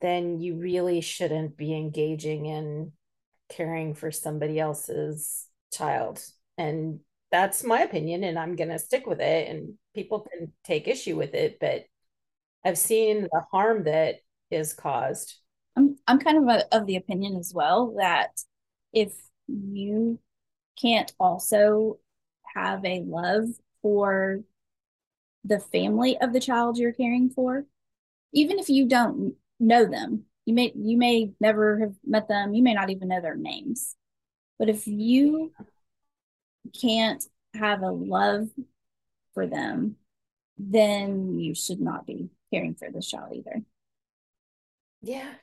then 0.01 0.39
you 0.39 0.55
really 0.55 1.01
shouldn't 1.01 1.57
be 1.57 1.75
engaging 1.75 2.45
in 2.45 2.91
caring 3.49 3.93
for 3.93 4.11
somebody 4.11 4.59
else's 4.59 5.47
child. 5.71 6.23
And 6.57 6.99
that's 7.31 7.63
my 7.63 7.81
opinion, 7.81 8.23
and 8.23 8.37
I'm 8.37 8.55
going 8.55 8.69
to 8.69 8.79
stick 8.79 9.05
with 9.05 9.19
it. 9.19 9.49
And 9.49 9.75
people 9.93 10.21
can 10.31 10.53
take 10.63 10.87
issue 10.87 11.15
with 11.15 11.33
it, 11.33 11.59
but 11.59 11.85
I've 12.67 12.77
seen 12.77 13.23
the 13.31 13.41
harm 13.51 13.85
that 13.85 14.15
is 14.51 14.73
caused. 14.73 15.37
I'm, 15.77 15.97
I'm 16.05 16.19
kind 16.19 16.37
of 16.37 16.55
a, 16.55 16.75
of 16.75 16.85
the 16.85 16.97
opinion 16.97 17.37
as 17.37 17.53
well 17.53 17.95
that 17.97 18.31
if 18.91 19.13
you 19.47 20.19
can't 20.81 21.13
also 21.17 21.97
have 22.55 22.83
a 22.83 23.03
love 23.05 23.45
for 23.81 24.41
the 25.45 25.59
family 25.59 26.17
of 26.19 26.33
the 26.33 26.41
child 26.41 26.77
you're 26.77 26.91
caring 26.91 27.29
for, 27.29 27.65
even 28.33 28.59
if 28.59 28.69
you 28.69 28.87
don't 28.87 29.35
know 29.59 29.85
them 29.85 30.25
you 30.45 30.53
may 30.53 30.71
you 30.75 30.97
may 30.97 31.31
never 31.39 31.79
have 31.79 31.93
met 32.05 32.27
them 32.27 32.53
you 32.53 32.63
may 32.63 32.73
not 32.73 32.89
even 32.89 33.07
know 33.07 33.21
their 33.21 33.35
names 33.35 33.95
but 34.59 34.69
if 34.69 34.87
you 34.87 35.51
can't 36.79 37.23
have 37.55 37.81
a 37.81 37.89
love 37.89 38.47
for 39.33 39.47
them 39.47 39.95
then 40.57 41.39
you 41.39 41.55
should 41.55 41.81
not 41.81 42.05
be 42.05 42.29
caring 42.51 42.75
for 42.75 42.89
this 42.91 43.07
child 43.07 43.33
either 43.35 43.61
yeah 45.01 45.33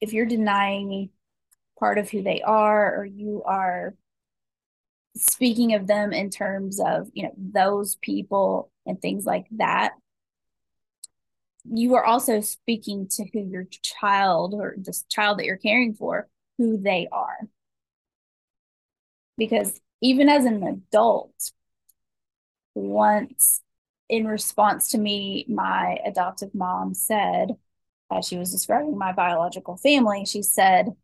if 0.00 0.12
you're 0.12 0.26
denying 0.26 1.10
part 1.78 1.98
of 1.98 2.10
who 2.10 2.22
they 2.22 2.42
are 2.42 2.96
or 2.96 3.04
you 3.04 3.42
are 3.44 3.94
speaking 5.16 5.74
of 5.74 5.86
them 5.86 6.12
in 6.12 6.30
terms 6.30 6.80
of 6.80 7.08
you 7.12 7.24
know 7.24 7.32
those 7.36 7.96
people 7.96 8.70
and 8.86 9.00
things 9.00 9.24
like 9.24 9.46
that 9.52 9.92
you 11.64 11.94
are 11.94 12.04
also 12.04 12.40
speaking 12.40 13.08
to 13.08 13.24
who 13.32 13.40
your 13.40 13.64
child 13.82 14.54
or 14.54 14.74
this 14.78 15.04
child 15.08 15.38
that 15.38 15.44
you're 15.44 15.56
caring 15.56 15.94
for, 15.94 16.28
who 16.58 16.78
they 16.78 17.08
are. 17.12 17.48
Because 19.36 19.80
even 20.00 20.28
as 20.28 20.44
an 20.44 20.62
adult, 20.62 21.52
once 22.74 23.60
in 24.10 24.26
response 24.26 24.90
to 24.90 24.98
me, 24.98 25.46
my 25.48 25.98
adoptive 26.04 26.52
mom 26.52 26.94
said, 26.94 27.56
as 28.12 28.26
she 28.26 28.36
was 28.36 28.50
describing 28.50 28.98
my 28.98 29.12
biological 29.12 29.76
family, 29.76 30.26
she 30.26 30.42
said, 30.42 30.96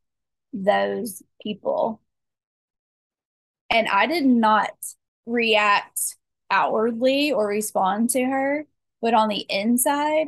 those 0.52 1.22
people. 1.40 2.02
And 3.70 3.86
I 3.88 4.06
did 4.06 4.26
not 4.26 4.72
react 5.24 6.16
outwardly 6.50 7.32
or 7.32 7.46
respond 7.46 8.10
to 8.10 8.24
her, 8.24 8.66
but 9.00 9.14
on 9.14 9.28
the 9.28 9.46
inside, 9.48 10.26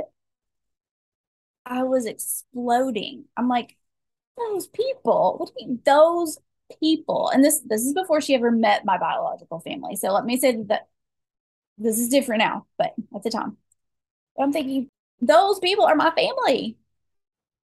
I 1.66 1.82
was 1.82 2.06
exploding. 2.06 3.24
I'm 3.36 3.48
like, 3.48 3.76
those 4.36 4.68
people. 4.68 5.36
What 5.38 5.48
do 5.48 5.54
you 5.58 5.66
mean, 5.68 5.80
those 5.84 6.38
people? 6.80 7.30
And 7.30 7.44
this 7.44 7.60
this 7.66 7.82
is 7.82 7.92
before 7.92 8.20
she 8.20 8.36
ever 8.36 8.52
met 8.52 8.84
my 8.84 8.98
biological 8.98 9.58
family. 9.58 9.96
So 9.96 10.12
let 10.12 10.24
me 10.24 10.38
say 10.38 10.62
that 10.68 10.88
this 11.78 11.98
is 11.98 12.08
different 12.08 12.40
now, 12.40 12.66
but 12.76 12.94
at 13.14 13.22
the 13.22 13.30
time. 13.30 13.56
I'm 14.40 14.52
thinking, 14.52 14.90
those 15.20 15.58
people 15.58 15.84
are 15.84 15.96
my 15.96 16.10
family. 16.10 16.76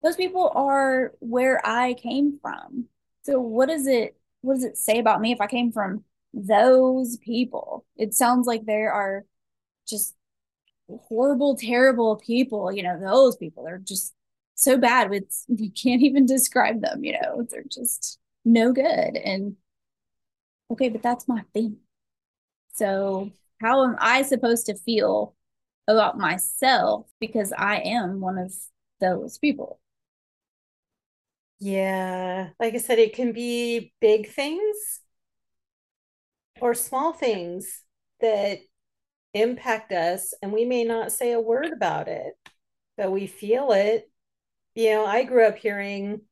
Those 0.02 0.16
people 0.16 0.52
are 0.54 1.12
where 1.20 1.64
I 1.66 1.94
came 1.94 2.38
from. 2.40 2.86
So 3.22 3.40
what 3.40 3.68
does 3.68 3.86
it 3.86 4.16
what 4.40 4.54
does 4.54 4.64
it 4.64 4.76
say 4.76 4.98
about 4.98 5.20
me 5.20 5.32
if 5.32 5.40
I 5.40 5.46
came 5.46 5.72
from 5.72 6.04
those 6.32 7.16
people? 7.18 7.84
It 7.96 8.14
sounds 8.14 8.46
like 8.46 8.64
there 8.64 8.92
are 8.92 9.24
just 9.88 10.14
horrible, 10.88 11.56
terrible 11.56 12.16
people. 12.16 12.70
You 12.72 12.82
know, 12.84 12.98
those 13.00 13.36
people 13.36 13.66
are 13.66 13.78
just 13.78 14.14
so 14.54 14.78
bad. 14.78 15.12
It's 15.12 15.44
you 15.48 15.70
can't 15.70 16.02
even 16.02 16.26
describe 16.26 16.80
them. 16.80 17.04
You 17.04 17.20
know, 17.20 17.46
they're 17.50 17.64
just 17.70 18.18
no 18.44 18.72
good. 18.72 19.16
And 19.16 19.56
okay, 20.70 20.88
but 20.88 21.02
that's 21.02 21.28
my 21.28 21.44
thing. 21.52 21.78
So 22.74 23.32
how 23.60 23.84
am 23.84 23.96
I 23.98 24.22
supposed 24.22 24.66
to 24.66 24.74
feel 24.74 25.34
about 25.86 26.18
myself 26.18 27.06
because 27.20 27.52
I 27.56 27.80
am 27.80 28.20
one 28.20 28.38
of 28.38 28.54
those 29.00 29.38
people? 29.38 29.80
Yeah, 31.60 32.50
like 32.60 32.74
I 32.74 32.78
said, 32.78 32.98
it 32.98 33.14
can 33.14 33.32
be 33.32 33.92
big 34.00 34.28
things 34.30 35.00
or 36.60 36.74
small 36.74 37.12
things 37.12 37.82
that 38.20 38.58
impact 39.34 39.92
us 39.92 40.34
and 40.42 40.52
we 40.52 40.64
may 40.64 40.84
not 40.84 41.12
say 41.12 41.32
a 41.32 41.40
word 41.40 41.70
about 41.70 42.08
it 42.08 42.32
but 42.96 43.12
we 43.12 43.26
feel 43.26 43.72
it 43.72 44.10
you 44.74 44.90
know 44.90 45.04
i 45.04 45.22
grew 45.22 45.46
up 45.46 45.58
hearing 45.58 46.22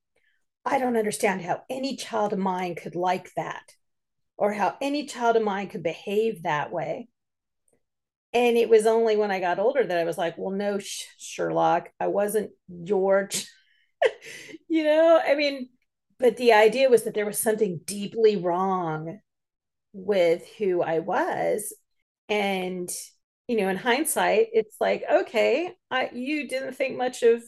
i 0.65 0.79
don't 0.79 0.97
understand 0.97 1.43
how 1.43 1.63
any 1.69 1.95
child 1.95 2.33
of 2.33 2.39
mine 2.39 2.75
could 2.75 2.97
like 2.97 3.31
that 3.37 3.77
or 4.37 4.53
how 4.53 4.77
any 4.81 5.07
child 5.07 5.37
of 5.37 5.43
mine 5.43 5.69
could 5.69 5.83
behave 5.83 6.43
that 6.43 6.71
way. 6.71 7.09
And 8.37 8.59
it 8.59 8.69
was 8.69 8.87
only 8.87 9.17
when 9.17 9.31
I 9.31 9.41
got 9.41 9.59
older 9.59 9.83
that 9.83 9.97
I 9.97 10.05
was 10.05 10.19
like, 10.19 10.37
well, 10.37 10.55
no, 10.55 10.79
Sherlock, 11.17 11.89
I 11.99 12.09
wasn't 12.09 12.51
George. 12.85 13.47
you 14.69 14.85
know, 14.85 15.19
I 15.27 15.35
mean, 15.37 15.71
but 16.19 16.37
the 16.37 16.53
idea 16.53 16.91
was 16.91 17.05
that 17.05 17.15
there 17.15 17.25
was 17.25 17.39
something 17.39 17.81
deeply 17.87 18.37
wrong 18.37 19.21
with 19.95 20.47
who 20.59 20.83
I 20.83 20.99
was. 20.99 21.73
And, 22.29 22.91
you 23.49 23.57
know, 23.57 23.71
in 23.71 23.79
hindsight, 23.79 24.49
it's 24.53 24.77
like, 24.83 25.05
okay, 25.11 25.73
I, 25.91 26.11
you 26.13 26.47
didn't 26.47 26.75
think 26.75 26.99
much 26.99 27.23
of 27.23 27.43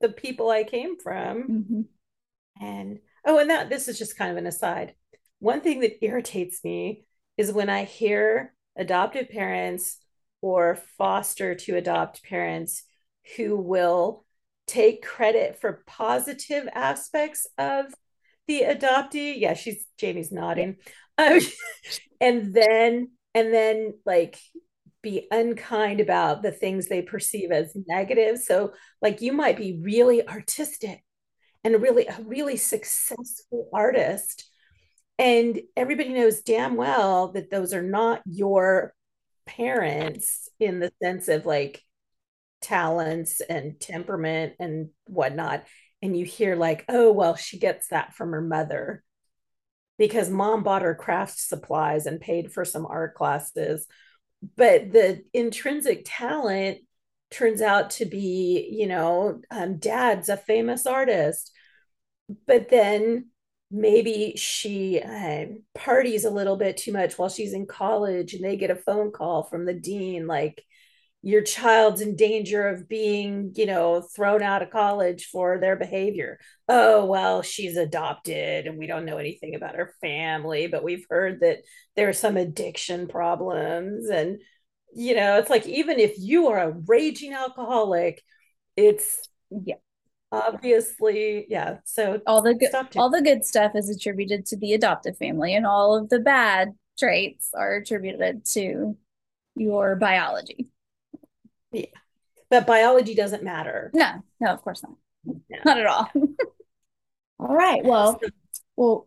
the 0.00 0.08
people 0.08 0.48
I 0.48 0.64
came 0.64 0.98
from. 0.98 1.42
Mm-hmm. 1.42 2.64
And, 2.64 3.00
oh, 3.26 3.38
and 3.38 3.50
that 3.50 3.68
this 3.68 3.88
is 3.88 3.98
just 3.98 4.16
kind 4.16 4.30
of 4.30 4.38
an 4.38 4.46
aside. 4.46 4.94
One 5.38 5.60
thing 5.60 5.80
that 5.80 6.02
irritates 6.02 6.64
me 6.64 7.04
is 7.36 7.52
when 7.52 7.68
I 7.68 7.84
hear 7.84 8.54
adoptive 8.76 9.28
parents 9.28 9.98
or 10.40 10.78
foster 10.98 11.54
to 11.54 11.76
adopt 11.76 12.24
parents 12.24 12.82
who 13.36 13.56
will 13.56 14.24
take 14.66 15.04
credit 15.04 15.60
for 15.60 15.82
positive 15.86 16.68
aspects 16.74 17.46
of 17.58 17.86
the 18.48 18.62
adoptee. 18.62 19.38
Yeah, 19.38 19.54
she's 19.54 19.86
Jamie's 19.98 20.32
nodding. 20.32 20.76
Um, 21.18 21.40
and 22.20 22.54
then 22.54 23.10
and 23.34 23.52
then 23.52 23.94
like 24.04 24.38
be 25.02 25.26
unkind 25.30 26.00
about 26.00 26.42
the 26.42 26.52
things 26.52 26.86
they 26.86 27.02
perceive 27.02 27.50
as 27.50 27.76
negative. 27.88 28.38
So 28.38 28.72
like 29.00 29.20
you 29.20 29.32
might 29.32 29.56
be 29.56 29.80
really 29.82 30.26
artistic 30.26 31.02
and 31.64 31.80
really 31.80 32.06
a 32.06 32.18
really 32.24 32.56
successful 32.56 33.68
artist 33.72 34.48
and 35.22 35.60
everybody 35.76 36.08
knows 36.08 36.40
damn 36.40 36.74
well 36.74 37.28
that 37.28 37.48
those 37.48 37.72
are 37.72 37.82
not 37.82 38.22
your 38.26 38.92
parents 39.46 40.48
in 40.58 40.80
the 40.80 40.92
sense 41.00 41.28
of 41.28 41.46
like 41.46 41.80
talents 42.60 43.40
and 43.40 43.78
temperament 43.78 44.54
and 44.58 44.88
whatnot. 45.04 45.64
And 46.02 46.16
you 46.16 46.24
hear 46.24 46.56
like 46.56 46.84
oh 46.88 47.12
well 47.12 47.36
she 47.36 47.60
gets 47.60 47.86
that 47.88 48.14
from 48.14 48.32
her 48.32 48.42
mother. 48.42 49.04
Because 49.96 50.28
mom 50.28 50.64
bought 50.64 50.82
her 50.82 50.96
craft 50.96 51.38
supplies 51.38 52.06
and 52.06 52.20
paid 52.20 52.52
for 52.52 52.64
some 52.64 52.84
art 52.84 53.14
classes. 53.14 53.86
But 54.56 54.90
the 54.90 55.22
intrinsic 55.32 56.02
talent 56.04 56.78
turns 57.30 57.62
out 57.62 57.90
to 57.90 58.06
be 58.06 58.68
you 58.72 58.88
know 58.88 59.40
um, 59.52 59.78
dad's 59.78 60.28
a 60.28 60.36
famous 60.36 60.84
artist. 60.84 61.52
But 62.44 62.70
then 62.70 63.26
maybe 63.72 64.34
she 64.36 65.00
uh, 65.00 65.46
parties 65.74 66.24
a 66.24 66.30
little 66.30 66.56
bit 66.56 66.76
too 66.76 66.92
much 66.92 67.18
while 67.18 67.30
she's 67.30 67.54
in 67.54 67.66
college 67.66 68.34
and 68.34 68.44
they 68.44 68.56
get 68.56 68.70
a 68.70 68.76
phone 68.76 69.10
call 69.10 69.44
from 69.44 69.64
the 69.64 69.74
dean 69.74 70.26
like 70.26 70.62
your 71.22 71.42
child's 71.42 72.00
in 72.00 72.16
danger 72.16 72.66
of 72.66 72.88
being, 72.88 73.52
you 73.54 73.64
know, 73.64 74.02
thrown 74.02 74.42
out 74.42 74.62
of 74.62 74.70
college 74.70 75.26
for 75.26 75.58
their 75.58 75.76
behavior. 75.76 76.38
Oh, 76.68 77.04
well, 77.06 77.42
she's 77.42 77.76
adopted 77.76 78.66
and 78.66 78.76
we 78.76 78.88
don't 78.88 79.04
know 79.04 79.18
anything 79.18 79.54
about 79.54 79.76
her 79.76 79.94
family, 80.00 80.66
but 80.66 80.82
we've 80.82 81.06
heard 81.08 81.40
that 81.40 81.58
there 81.94 82.08
are 82.08 82.12
some 82.12 82.36
addiction 82.36 83.06
problems. 83.06 84.08
And, 84.08 84.40
you 84.94 85.14
know, 85.14 85.38
it's 85.38 85.50
like 85.50 85.66
even 85.66 86.00
if 86.00 86.14
you 86.18 86.48
are 86.48 86.58
a 86.58 86.74
raging 86.86 87.32
alcoholic, 87.32 88.20
it's 88.76 89.28
yeah. 89.50 89.76
Obviously, 90.32 91.46
yeah. 91.50 91.76
So 91.84 92.22
all 92.26 92.40
the 92.40 92.54
good 92.54 92.70
all 92.96 93.10
the 93.10 93.20
good 93.20 93.44
stuff 93.44 93.72
is 93.74 93.90
attributed 93.90 94.46
to 94.46 94.56
the 94.56 94.72
adoptive 94.72 95.18
family 95.18 95.54
and 95.54 95.66
all 95.66 95.94
of 95.94 96.08
the 96.08 96.20
bad 96.20 96.72
traits 96.98 97.50
are 97.54 97.76
attributed 97.76 98.46
to 98.46 98.96
your 99.54 99.94
biology. 99.96 100.68
Yeah. 101.70 101.84
But 102.48 102.66
biology 102.66 103.14
doesn't 103.14 103.42
matter. 103.42 103.90
No, 103.92 104.22
no, 104.40 104.48
of 104.48 104.62
course 104.62 104.82
not. 104.82 104.94
No. 105.26 105.58
Not 105.66 105.78
at 105.78 105.86
all. 105.86 106.10
all 107.38 107.54
right. 107.54 107.84
Well, 107.84 108.18
well, 108.76 109.06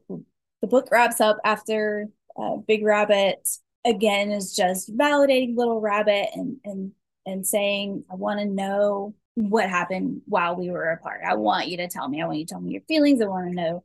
the 0.62 0.68
book 0.68 0.90
wraps 0.92 1.20
up 1.22 1.40
after 1.44 2.08
uh, 2.40 2.58
Big 2.58 2.84
Rabbit 2.84 3.48
again 3.84 4.32
is 4.32 4.56
just 4.56 4.96
validating 4.96 5.58
Little 5.58 5.82
Rabbit 5.82 6.30
and 6.34 6.58
and 6.64 6.92
and 7.26 7.46
saying, 7.48 8.04
I 8.12 8.16
want 8.16 8.40
to 8.40 8.46
know 8.46 9.16
what 9.36 9.70
happened 9.70 10.22
while 10.26 10.56
we 10.56 10.70
were 10.70 10.92
apart. 10.92 11.22
I 11.26 11.36
want 11.36 11.68
you 11.68 11.78
to 11.78 11.88
tell 11.88 12.08
me. 12.08 12.22
I 12.22 12.26
want 12.26 12.40
you 12.40 12.46
to 12.46 12.54
tell 12.54 12.62
me 12.62 12.72
your 12.72 12.82
feelings. 12.82 13.22
I 13.22 13.26
want 13.26 13.50
to 13.50 13.56
know 13.56 13.84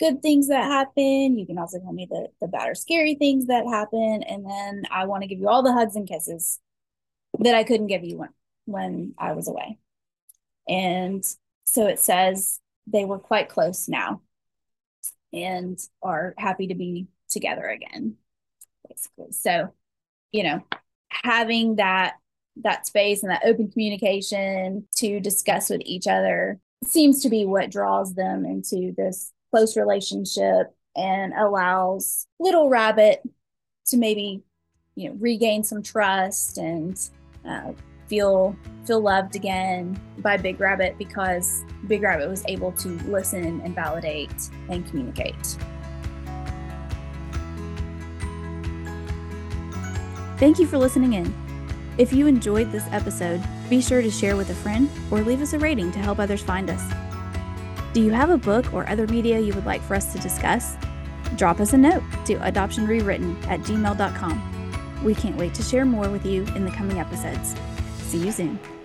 good 0.00 0.22
things 0.22 0.48
that 0.48 0.64
happen. 0.64 1.38
You 1.38 1.46
can 1.46 1.58
also 1.58 1.78
tell 1.78 1.92
me 1.92 2.06
the, 2.10 2.28
the 2.40 2.48
bad 2.48 2.68
or 2.68 2.74
scary 2.74 3.14
things 3.14 3.46
that 3.46 3.66
happen. 3.66 4.22
And 4.22 4.44
then 4.44 4.84
I 4.90 5.04
want 5.04 5.22
to 5.22 5.28
give 5.28 5.38
you 5.38 5.48
all 5.48 5.62
the 5.62 5.72
hugs 5.72 5.96
and 5.96 6.08
kisses 6.08 6.58
that 7.38 7.54
I 7.54 7.64
couldn't 7.64 7.86
give 7.88 8.04
you 8.04 8.18
when, 8.18 8.30
when 8.64 9.14
I 9.18 9.32
was 9.32 9.48
away. 9.48 9.78
And 10.68 11.22
so 11.66 11.86
it 11.86 12.00
says 12.00 12.60
they 12.86 13.04
were 13.04 13.18
quite 13.18 13.48
close 13.48 13.88
now 13.88 14.22
and 15.32 15.78
are 16.02 16.34
happy 16.38 16.68
to 16.68 16.74
be 16.74 17.06
together 17.28 17.66
again, 17.66 18.16
basically. 18.88 19.32
So, 19.32 19.72
you 20.32 20.42
know, 20.42 20.64
having 21.10 21.76
that 21.76 22.14
that 22.62 22.86
space 22.86 23.22
and 23.22 23.30
that 23.30 23.42
open 23.44 23.70
communication 23.70 24.86
to 24.96 25.20
discuss 25.20 25.70
with 25.70 25.82
each 25.84 26.06
other 26.06 26.58
seems 26.84 27.22
to 27.22 27.28
be 27.28 27.44
what 27.44 27.70
draws 27.70 28.14
them 28.14 28.44
into 28.44 28.92
this 28.96 29.32
close 29.50 29.76
relationship 29.76 30.74
and 30.96 31.32
allows 31.34 32.26
little 32.38 32.68
rabbit 32.68 33.22
to 33.86 33.96
maybe 33.96 34.42
you 34.94 35.08
know 35.08 35.16
regain 35.18 35.62
some 35.62 35.82
trust 35.82 36.58
and 36.58 37.10
uh, 37.46 37.72
feel 38.08 38.56
feel 38.84 39.00
loved 39.00 39.36
again 39.36 40.00
by 40.18 40.36
Big 40.36 40.60
Rabbit 40.60 40.96
because 40.98 41.64
Big 41.86 42.02
Rabbit 42.02 42.28
was 42.28 42.44
able 42.46 42.72
to 42.72 42.88
listen 43.08 43.60
and 43.62 43.74
validate 43.74 44.34
and 44.68 44.86
communicate. 44.88 45.56
Thank 50.38 50.58
you 50.58 50.66
for 50.66 50.78
listening 50.78 51.14
in. 51.14 51.45
If 51.98 52.12
you 52.12 52.26
enjoyed 52.26 52.70
this 52.70 52.86
episode, 52.90 53.42
be 53.70 53.80
sure 53.80 54.02
to 54.02 54.10
share 54.10 54.36
with 54.36 54.50
a 54.50 54.54
friend 54.54 54.90
or 55.10 55.22
leave 55.22 55.40
us 55.40 55.54
a 55.54 55.58
rating 55.58 55.92
to 55.92 55.98
help 55.98 56.18
others 56.18 56.42
find 56.42 56.68
us. 56.68 56.82
Do 57.94 58.02
you 58.02 58.10
have 58.10 58.28
a 58.28 58.36
book 58.36 58.74
or 58.74 58.86
other 58.88 59.06
media 59.06 59.40
you 59.40 59.54
would 59.54 59.64
like 59.64 59.80
for 59.80 59.94
us 59.94 60.12
to 60.12 60.18
discuss? 60.18 60.76
Drop 61.36 61.58
us 61.58 61.72
a 61.72 61.78
note 61.78 62.02
to 62.26 62.34
adoptionrewritten 62.36 63.46
at 63.46 63.60
gmail.com. 63.60 65.02
We 65.02 65.14
can't 65.14 65.36
wait 65.36 65.54
to 65.54 65.62
share 65.62 65.86
more 65.86 66.08
with 66.08 66.26
you 66.26 66.44
in 66.54 66.66
the 66.66 66.70
coming 66.70 66.98
episodes. 66.98 67.54
See 68.02 68.18
you 68.18 68.32
soon. 68.32 68.75